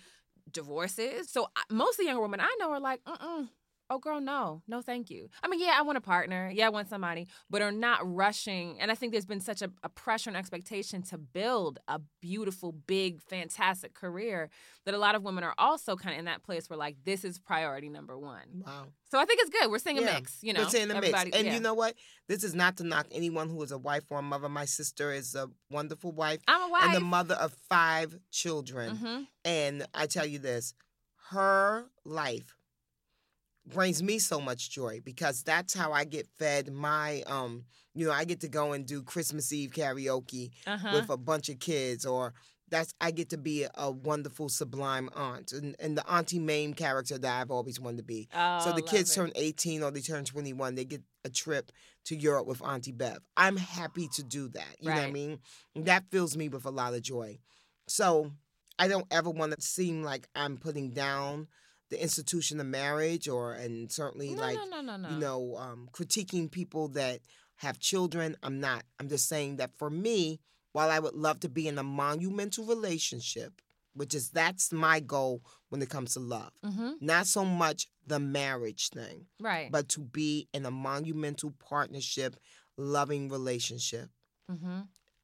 [0.50, 1.30] divorces.
[1.30, 3.48] So most of the younger women I know are like, mm
[3.92, 5.28] Oh, girl, no, no, thank you.
[5.42, 6.48] I mean, yeah, I want a partner.
[6.54, 8.80] Yeah, I want somebody, but are not rushing.
[8.80, 12.70] And I think there's been such a, a pressure and expectation to build a beautiful,
[12.70, 14.48] big, fantastic career
[14.84, 17.24] that a lot of women are also kind of in that place where, like, this
[17.24, 18.62] is priority number one.
[18.64, 18.84] wow.
[19.10, 19.68] So I think it's good.
[19.68, 20.62] We're seeing a Yeah, mix, you know.
[20.62, 21.12] We're saying the mix.
[21.24, 21.54] And yeah.
[21.54, 21.94] you know what?
[22.28, 24.48] This is not to knock anyone who is a wife or a mother.
[24.48, 26.84] My sister is a wonderful wife I'm a wife.
[26.84, 28.96] and the mother of five children.
[28.98, 29.26] Mhm.
[29.44, 30.74] And I tell you this,
[31.30, 32.54] her life
[33.72, 37.64] brings me so much joy because that's how I get fed my um
[37.94, 40.90] you know, I get to go and do Christmas Eve karaoke Uh-huh.
[40.94, 42.32] with a bunch of kids or
[42.68, 46.72] that's I get to be a, a wonderful, sublime aunt, and, and the Auntie Mame
[46.72, 48.28] character that I've always wanted to be.
[48.32, 49.14] Oh, so the kids it.
[49.16, 51.72] turn 18 or they turn 21, they get a trip
[52.04, 53.18] to Europe with Auntie Bev.
[53.36, 54.76] I'm happy to do that.
[54.78, 55.40] You know what I mean?
[55.74, 57.40] That fills me with a lot of joy.
[57.88, 58.30] So
[58.78, 61.48] I don't ever want to seem like I'm putting down
[61.90, 65.08] the institution of marriage or and certainly no, like no, no, no, no.
[65.10, 67.20] you know um, critiquing people that
[67.56, 68.36] have children.
[68.42, 68.84] I'm not.
[68.98, 70.40] I'm just saying that for me,
[70.72, 73.60] while I would love to be in a monumental relationship,
[73.92, 78.18] which is that's my goal when it comes to love, hmm not so much the
[78.18, 79.70] marriage thing, Right.
[79.70, 82.36] but to be in a monumental partnership,
[82.76, 84.10] loving relationship.
[84.50, 84.80] mm-hmm.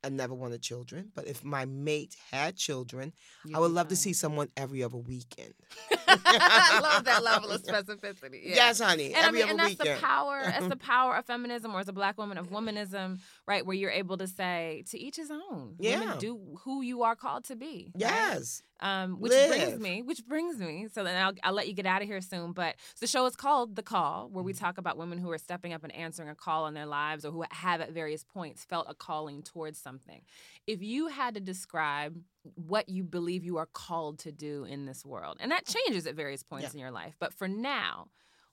[0.07, 3.13] I never wanted children, but if my mate had children,
[3.55, 5.53] I would love to see someone every other weekend.
[6.09, 8.41] I love that level of specificity.
[8.45, 8.55] Yeah.
[8.55, 9.97] Yes, honey, And I every mean, and that's weekend.
[9.99, 10.43] the power.
[10.45, 13.67] That's the power of feminism, or as a black woman of womanism, right?
[13.67, 15.75] Where you're able to say, to each his own.
[15.81, 16.01] Yeah.
[16.01, 17.93] Women do who you are called to be.
[17.97, 18.63] yes.
[18.81, 20.87] Um, which brings me, which brings me.
[20.93, 22.53] So then I'll, I'll let you get out of here soon.
[22.53, 24.65] But the show is called The Call, where we Mm-hmm.
[24.65, 27.31] talk about women who are stepping up and answering a call in their lives, or
[27.33, 30.23] who have at various points felt a calling towards something.
[30.67, 32.19] If you had to describe
[32.55, 36.15] what you believe you are called to do in this world, and that changes at
[36.15, 36.73] various points Yeah.
[36.75, 38.09] in your life, but for now,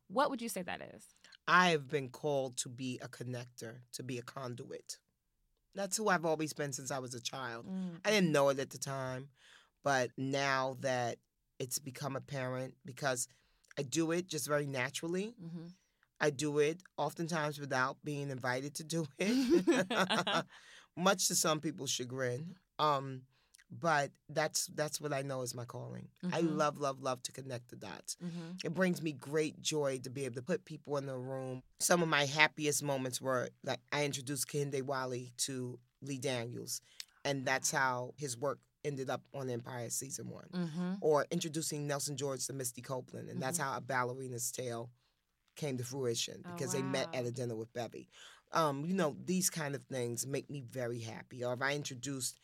[0.08, 1.04] what would you say that is?
[1.48, 4.98] I have been called to be a connector, to be a conduit.
[5.76, 7.66] That's who I've always been since I was a child.
[8.06, 9.30] I didn't know it at the time,
[9.84, 11.18] but now that
[11.60, 13.28] it's become apparent because
[13.78, 15.36] I do it just very naturally.
[15.44, 15.66] Mm-hmm.
[16.22, 20.46] I do it oftentimes without being invited to do it,
[20.98, 22.56] much to some people's chagrin.
[22.80, 23.24] Um,
[23.72, 26.08] but that's that's what I know is my calling.
[26.32, 26.58] I Mhm.
[26.58, 28.16] love, love, love to connect the dots.
[28.24, 28.52] Mm-hmm.
[28.64, 31.64] It brings me great joy to be able to put people in the room.
[31.80, 36.82] Some of my happiest moments were like I introduced Kehinde Wiley to Lee Daniels,
[37.26, 40.48] and that's how his work ended up on Empire season one.
[40.54, 40.94] Mm-hmm.
[41.02, 43.64] Or introducing Nelson George to Misty Copeland, and that's Mhm.
[43.64, 44.92] how a ballerina's tale
[45.56, 48.10] came to fruition Oh, because they met at a dinner with Bevy.
[48.52, 51.44] Um, you know, these kind of things make me very happy.
[51.44, 52.40] Or if I introduced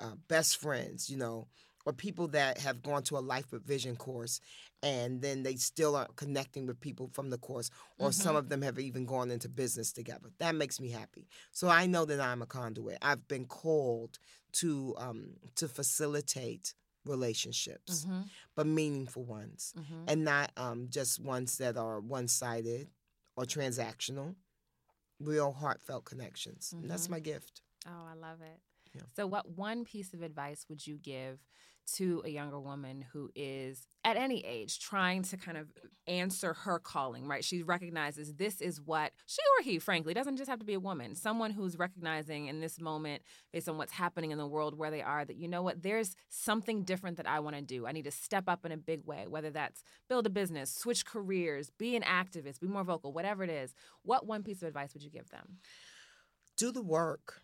[0.00, 1.46] uh, best friends, you know,
[1.84, 4.40] or people that have gone to a Life with Vision course
[4.82, 8.62] and then they still are connecting with people from the course, or some of them
[8.62, 10.30] have even gone into business together.
[10.38, 11.28] That makes me happy.
[11.52, 12.98] So I know that I'm a conduit.
[13.00, 14.18] I've been called
[14.54, 16.74] to um, to facilitate
[17.04, 18.22] relationships, Mm-hmm.
[18.56, 20.04] but meaningful ones, Mm-hmm.
[20.08, 22.88] and not um, just ones that are one sided
[23.36, 24.34] or transactional.
[25.20, 26.72] Real heartfelt connections.
[26.72, 27.10] And that's Mhm.
[27.10, 27.62] my gift.
[27.86, 28.58] Oh, I love it.
[28.94, 29.02] Yeah.
[29.16, 31.38] So, what one piece of advice would you give
[31.84, 35.68] to a younger woman who is at any age trying to kind of
[36.06, 37.44] answer her calling, right?
[37.44, 40.80] She recognizes this is what she or he, frankly, doesn't just have to be a
[40.80, 43.22] woman, someone who's recognizing in this moment,
[43.52, 46.16] based on what's happening in the world where they are, that you know what, there's
[46.28, 47.86] something different that I want to do.
[47.86, 51.04] I need to step up in a big way, whether that's build a business, switch
[51.04, 53.74] careers, be an activist, be more vocal, whatever it is.
[54.02, 55.58] What one piece of advice would you give them?
[56.56, 57.41] Do the work.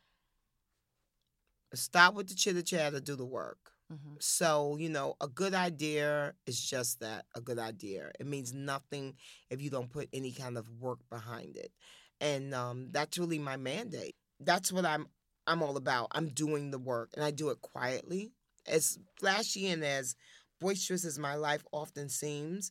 [1.75, 3.59] Stop with the chitter chatter, do the work.
[3.93, 4.15] Mm-hmm.
[4.21, 8.11] So, you know, a good idea is just that a good idea.
[8.21, 9.15] It means nothing
[9.51, 11.73] if you don't put any kind of work behind it.
[12.21, 14.17] And um, that's really my mandate.
[14.41, 15.07] That's what I'm
[15.47, 16.09] I'm all about.
[16.13, 18.33] I'm doing the work and I do it quietly.
[18.67, 20.15] As flashy and as
[20.61, 22.71] boisterous as my life often seems,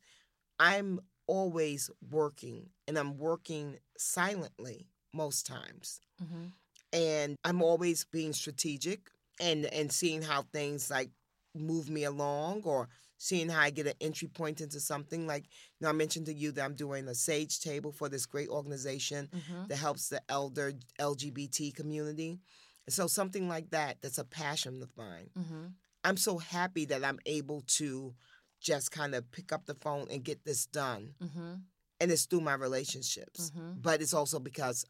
[0.59, 6.47] I'm always working and I'm working silently most times Mm-hmm.
[6.93, 9.09] And I'm always being strategic
[9.39, 11.09] and and seeing how things like
[11.55, 15.85] move me along or seeing how I get an entry point into something like you
[15.85, 19.29] know I mentioned to you that I'm doing a sage table for this great organization
[19.35, 19.67] Mm-hmm.
[19.67, 22.39] that helps the elder LGBT community.
[22.85, 25.29] And so something like that that's a passion of mine.
[25.37, 25.65] Mm-hmm.
[26.03, 28.13] I'm so happy that I'm able to
[28.61, 31.13] just kind of pick up the phone and get this done.
[31.21, 31.53] Mm-hmm.
[31.99, 33.51] And it's through my relationships.
[33.51, 33.79] Mm-hmm.
[33.81, 34.85] But it's also because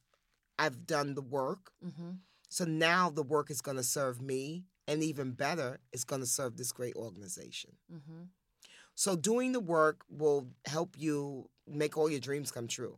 [0.60, 2.12] I've done the work Mm-hmm.
[2.50, 6.28] so now the work is going to serve me, and even better, it's going to
[6.28, 7.72] serve this great organization.
[7.94, 8.24] Mm-hmm.
[8.96, 12.98] So doing the work will help you make all your dreams come true.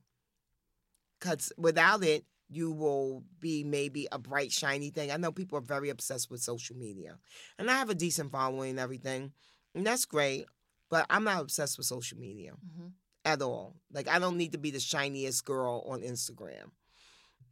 [1.20, 5.12] Because without it, you will be maybe a bright, shiny thing.
[5.12, 7.18] I know people are very obsessed with social media,
[7.58, 9.34] and I have a decent following and everything,
[9.76, 10.46] and that's great.
[10.90, 12.88] But I'm not obsessed with social media Mm-hmm.
[13.26, 13.76] at all.
[13.92, 16.72] Like I don't need to be the shiniest girl on Instagram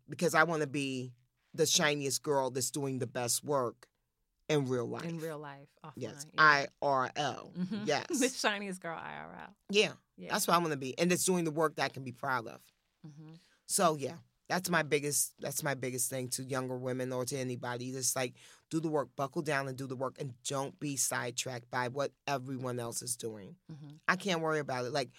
[0.10, 1.14] because I want to be
[1.54, 3.88] the shiniest girl that's doing the best work
[4.50, 5.04] in real life.
[5.06, 5.92] In real life, offline.
[5.98, 6.66] yes, yeah.
[6.82, 7.52] IRL.
[7.58, 7.86] Mhm.
[8.20, 9.54] the shiniest girl IRL.
[9.70, 10.32] yeah, Yeah.
[10.32, 12.12] that's what I want to be, and it's doing the work that I can be
[12.14, 12.62] proud of.
[13.06, 13.34] mm-hmm.
[13.68, 14.16] So yeah,
[14.48, 15.34] that's my biggest.
[15.40, 17.92] That's my biggest thing to younger women or to anybody.
[17.92, 18.36] Just like
[18.70, 22.12] Do the work, buckle down and do the work, and don't be sidetracked by what
[22.28, 23.56] everyone else is doing.
[23.72, 24.00] Mhm.
[24.08, 24.92] I can't worry about it.
[24.94, 25.10] Like,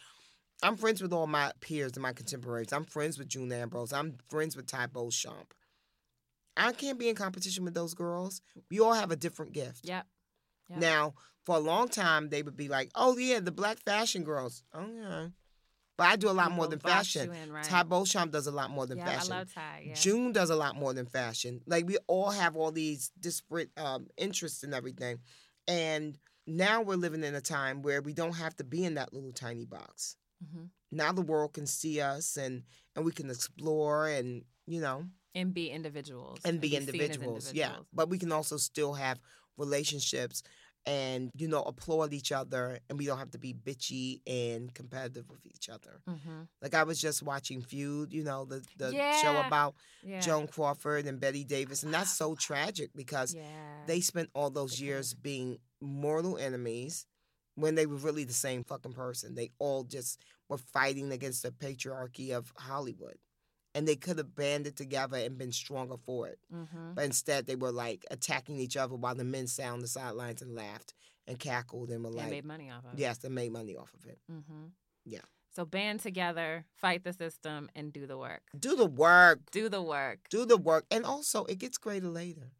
[0.63, 2.73] I'm friends with all my peers and my contemporaries.
[2.73, 3.93] I'm friends with June Ambrose.
[3.93, 5.55] I'm friends with Ty Beauchamp.
[6.57, 8.41] I can't be in competition with those girls.
[8.71, 9.87] We all have a different gift.
[9.87, 10.07] Yep.
[10.71, 10.79] Yep.
[10.81, 11.15] Now,
[11.47, 14.87] for a long time, they would be like, "Oh yeah, the black fashion girls." Oh
[14.93, 15.29] yeah,
[15.97, 17.33] but I do a lot more than fashion.
[17.33, 17.65] in, right.
[17.65, 19.33] Ty Beauchamp does a lot more than yeah, fashion.
[19.33, 19.85] I love Ty.
[19.87, 19.95] Yeah.
[19.95, 21.61] June does a lot more than fashion.
[21.67, 25.21] Like we all have all these disparate um, interests and everything,
[25.67, 29.13] and now we're living in a time where we don't have to be in that
[29.15, 30.17] little tiny box.
[30.43, 32.63] Hmm Now the world can see us, and
[32.97, 36.41] and we can explore, and you know, And be individuals.
[36.45, 37.53] and be seen as individuals.
[37.53, 39.19] Yeah, but we can also still have
[39.57, 40.43] relationships
[40.87, 45.29] and you know applaud each other and we don't have to be bitchy and competitive
[45.29, 46.47] with each other Mhm.
[46.63, 50.21] like i was just watching feud you know the, the show about Yeah.
[50.21, 53.85] joan crawford and bette davis and that's so tragic because Yeah.
[53.87, 57.07] they spent all those years being mortal enemies
[57.61, 61.51] when they were really the same fucking person they all just were fighting against the
[61.51, 63.19] patriarchy of hollywood
[63.75, 66.95] and they could have banded together and been stronger for it Mhm.
[66.95, 70.43] but instead, they were like attacking each other while the men sat on the sidelines
[70.43, 70.95] and laughed
[71.27, 72.99] and cackled and were They like, made money off of it.
[73.01, 74.19] yes, they made money off of it.
[74.29, 74.69] hmm
[75.05, 75.21] Yeah.
[75.51, 78.43] So band together, fight the system, and do the work.
[78.59, 79.51] Do the work.
[79.51, 80.29] Do the work.
[80.31, 80.87] Do the work.
[80.91, 82.53] And also, it gets greater later.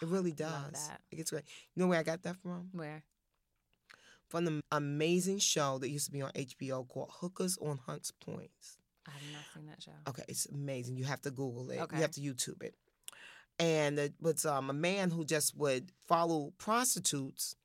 [0.00, 0.88] It really Love does.
[0.88, 1.00] that.
[1.10, 1.44] It gets great.
[1.74, 2.68] You know where I got that from?
[2.72, 3.02] Where?
[4.30, 8.78] From the amazing show that used to be on HBO called Hookers on Hunts Points.
[9.06, 9.90] I have not seen that show.
[10.08, 10.96] Okay, it's amazing.
[10.96, 11.80] You have to Google it.
[11.80, 11.96] Okay.
[11.96, 12.74] You have to YouTube it.
[13.58, 17.56] And it was um, a man who just would follow prostitutes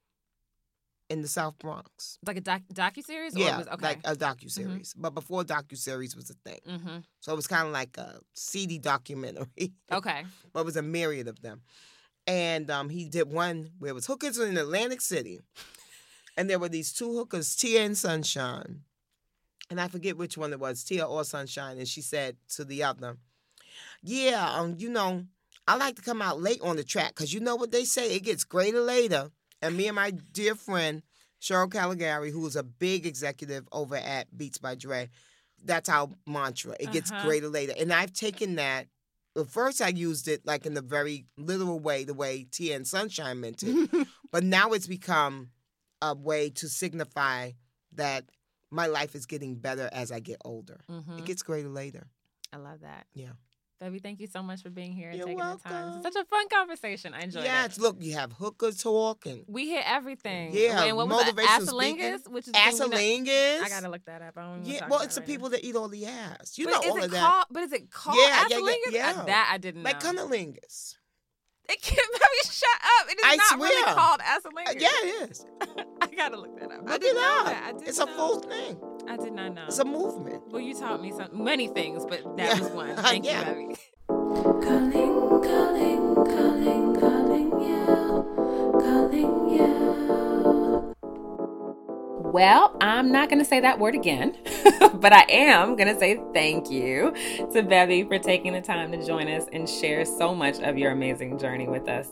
[1.09, 2.17] in the South Bronx.
[2.25, 3.37] Like a doc docu series.
[3.37, 3.85] Yeah, it was, okay.
[3.85, 4.93] like a docu series.
[4.97, 6.97] But before docu series was a thing, mm-hmm.
[7.19, 9.73] so it was kind of like a seedy documentary.
[9.91, 10.23] Okay.
[10.51, 11.61] but it was a myriad of them.
[12.27, 15.41] And um, he did one where it was hookers in Atlantic City,
[16.37, 18.81] and there were these two hookers, Tia and Sunshine,
[19.69, 21.77] and I forget which one it was, Tia or Sunshine.
[21.77, 23.17] And she said to the other,
[24.03, 25.25] "Yeah, um, you know,
[25.67, 28.15] I like to come out late on the track because you know what they say,
[28.15, 29.31] it gets greater later."
[29.61, 31.01] And me and my dear friend
[31.41, 35.09] Cheryl Caligari, who was a big executive over at Beats by Dre,
[35.63, 36.75] that's our mantra.
[36.79, 37.23] It gets Uh-huh.
[37.23, 37.73] greater later.
[37.77, 38.87] And I've taken that.
[39.37, 42.87] At first, I used it like in the very literal way, the way Tia and
[42.87, 43.89] Sunshine meant it.
[44.31, 45.49] but now it's become
[46.11, 47.51] a way to signify
[47.93, 48.25] that
[48.71, 50.81] my life is getting better as I get older.
[50.89, 52.07] hmm It gets greater later.
[52.53, 53.05] I love that.
[53.13, 53.31] Yeah.
[53.79, 55.59] Baby, thank you so much for being here and You're taking the time.
[55.87, 56.01] welcome.
[56.03, 57.13] Such a fun conversation.
[57.13, 57.81] I enjoyed yes, it.
[57.81, 60.51] look, you have hooker talk and We hit everything.
[60.53, 62.33] Yeah, and what was motivational Asalingus, speaking.
[62.33, 63.61] which is the thing we not- asalingus.
[63.61, 64.37] I gotta look that up.
[64.37, 65.33] I don't Yeah, well, it's the right now.
[65.33, 66.57] people that eat all the ass.
[66.57, 67.19] You but know is all it of that.
[67.19, 67.45] called?
[67.51, 69.13] But is it called Yeah, yeah, yeah, yeah.
[69.21, 70.09] Uh, that I didn't like know.
[70.09, 70.95] like cunnilingus.
[71.67, 73.07] It can't baby, shut up.
[73.11, 73.93] It is I not really swear.
[73.95, 74.81] called Uh, asalingus.
[74.81, 75.45] yeah, it is.
[76.15, 76.81] I gotta look that up.
[76.87, 77.47] I didn't it know up.
[77.63, 78.77] I didn't It's a full thing.
[79.07, 79.65] I did not know.
[79.67, 80.43] It's a movement.
[80.49, 82.59] well, you taught me some many things, but that Yeah.
[82.59, 82.95] was one.
[82.97, 83.49] Thank Yeah.
[83.49, 83.75] you, baby.
[84.07, 87.85] Calling, calling, calling, calling you,
[88.79, 89.84] calling you.
[92.35, 94.35] Well, I'm not going to say that word again,
[94.95, 97.13] but I am going to say thank you
[97.53, 100.91] to Bevy for taking the time to join us and share so much of your
[100.91, 102.09] amazing journey with us.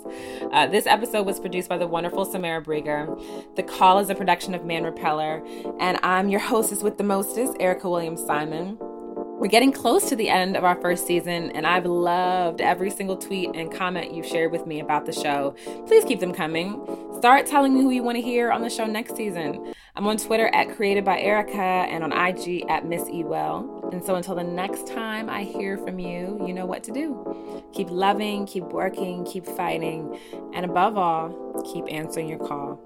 [0.54, 3.22] Uh, this episode was produced by the wonderful Samara Breger.
[3.58, 5.44] The Call is a production of Man Repeller,
[5.82, 8.78] and I'm your hostess with the mostest, Erica Williams Simon.
[9.44, 13.18] We're getting close to the end of our first season, and I've loved every single
[13.18, 15.54] tweet and comment you've shared with me about the show.
[15.86, 16.82] Please keep them coming.
[17.18, 19.74] Start telling me who you want to hear on the show next season.
[19.98, 23.90] I'm on Twitter at Created by Erica and on IG at Miss Ewell.
[23.92, 27.68] And so until the next time I hear from you, you know what to do.
[27.74, 30.18] Keep loving, keep working, keep fighting,
[30.54, 32.80] and above all, keep answering your call.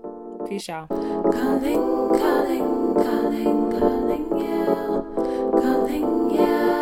[0.49, 0.87] Peace, y'all.
[0.87, 4.86] Calling, calling, calling, calling
[5.67, 6.76] Nothing yeah.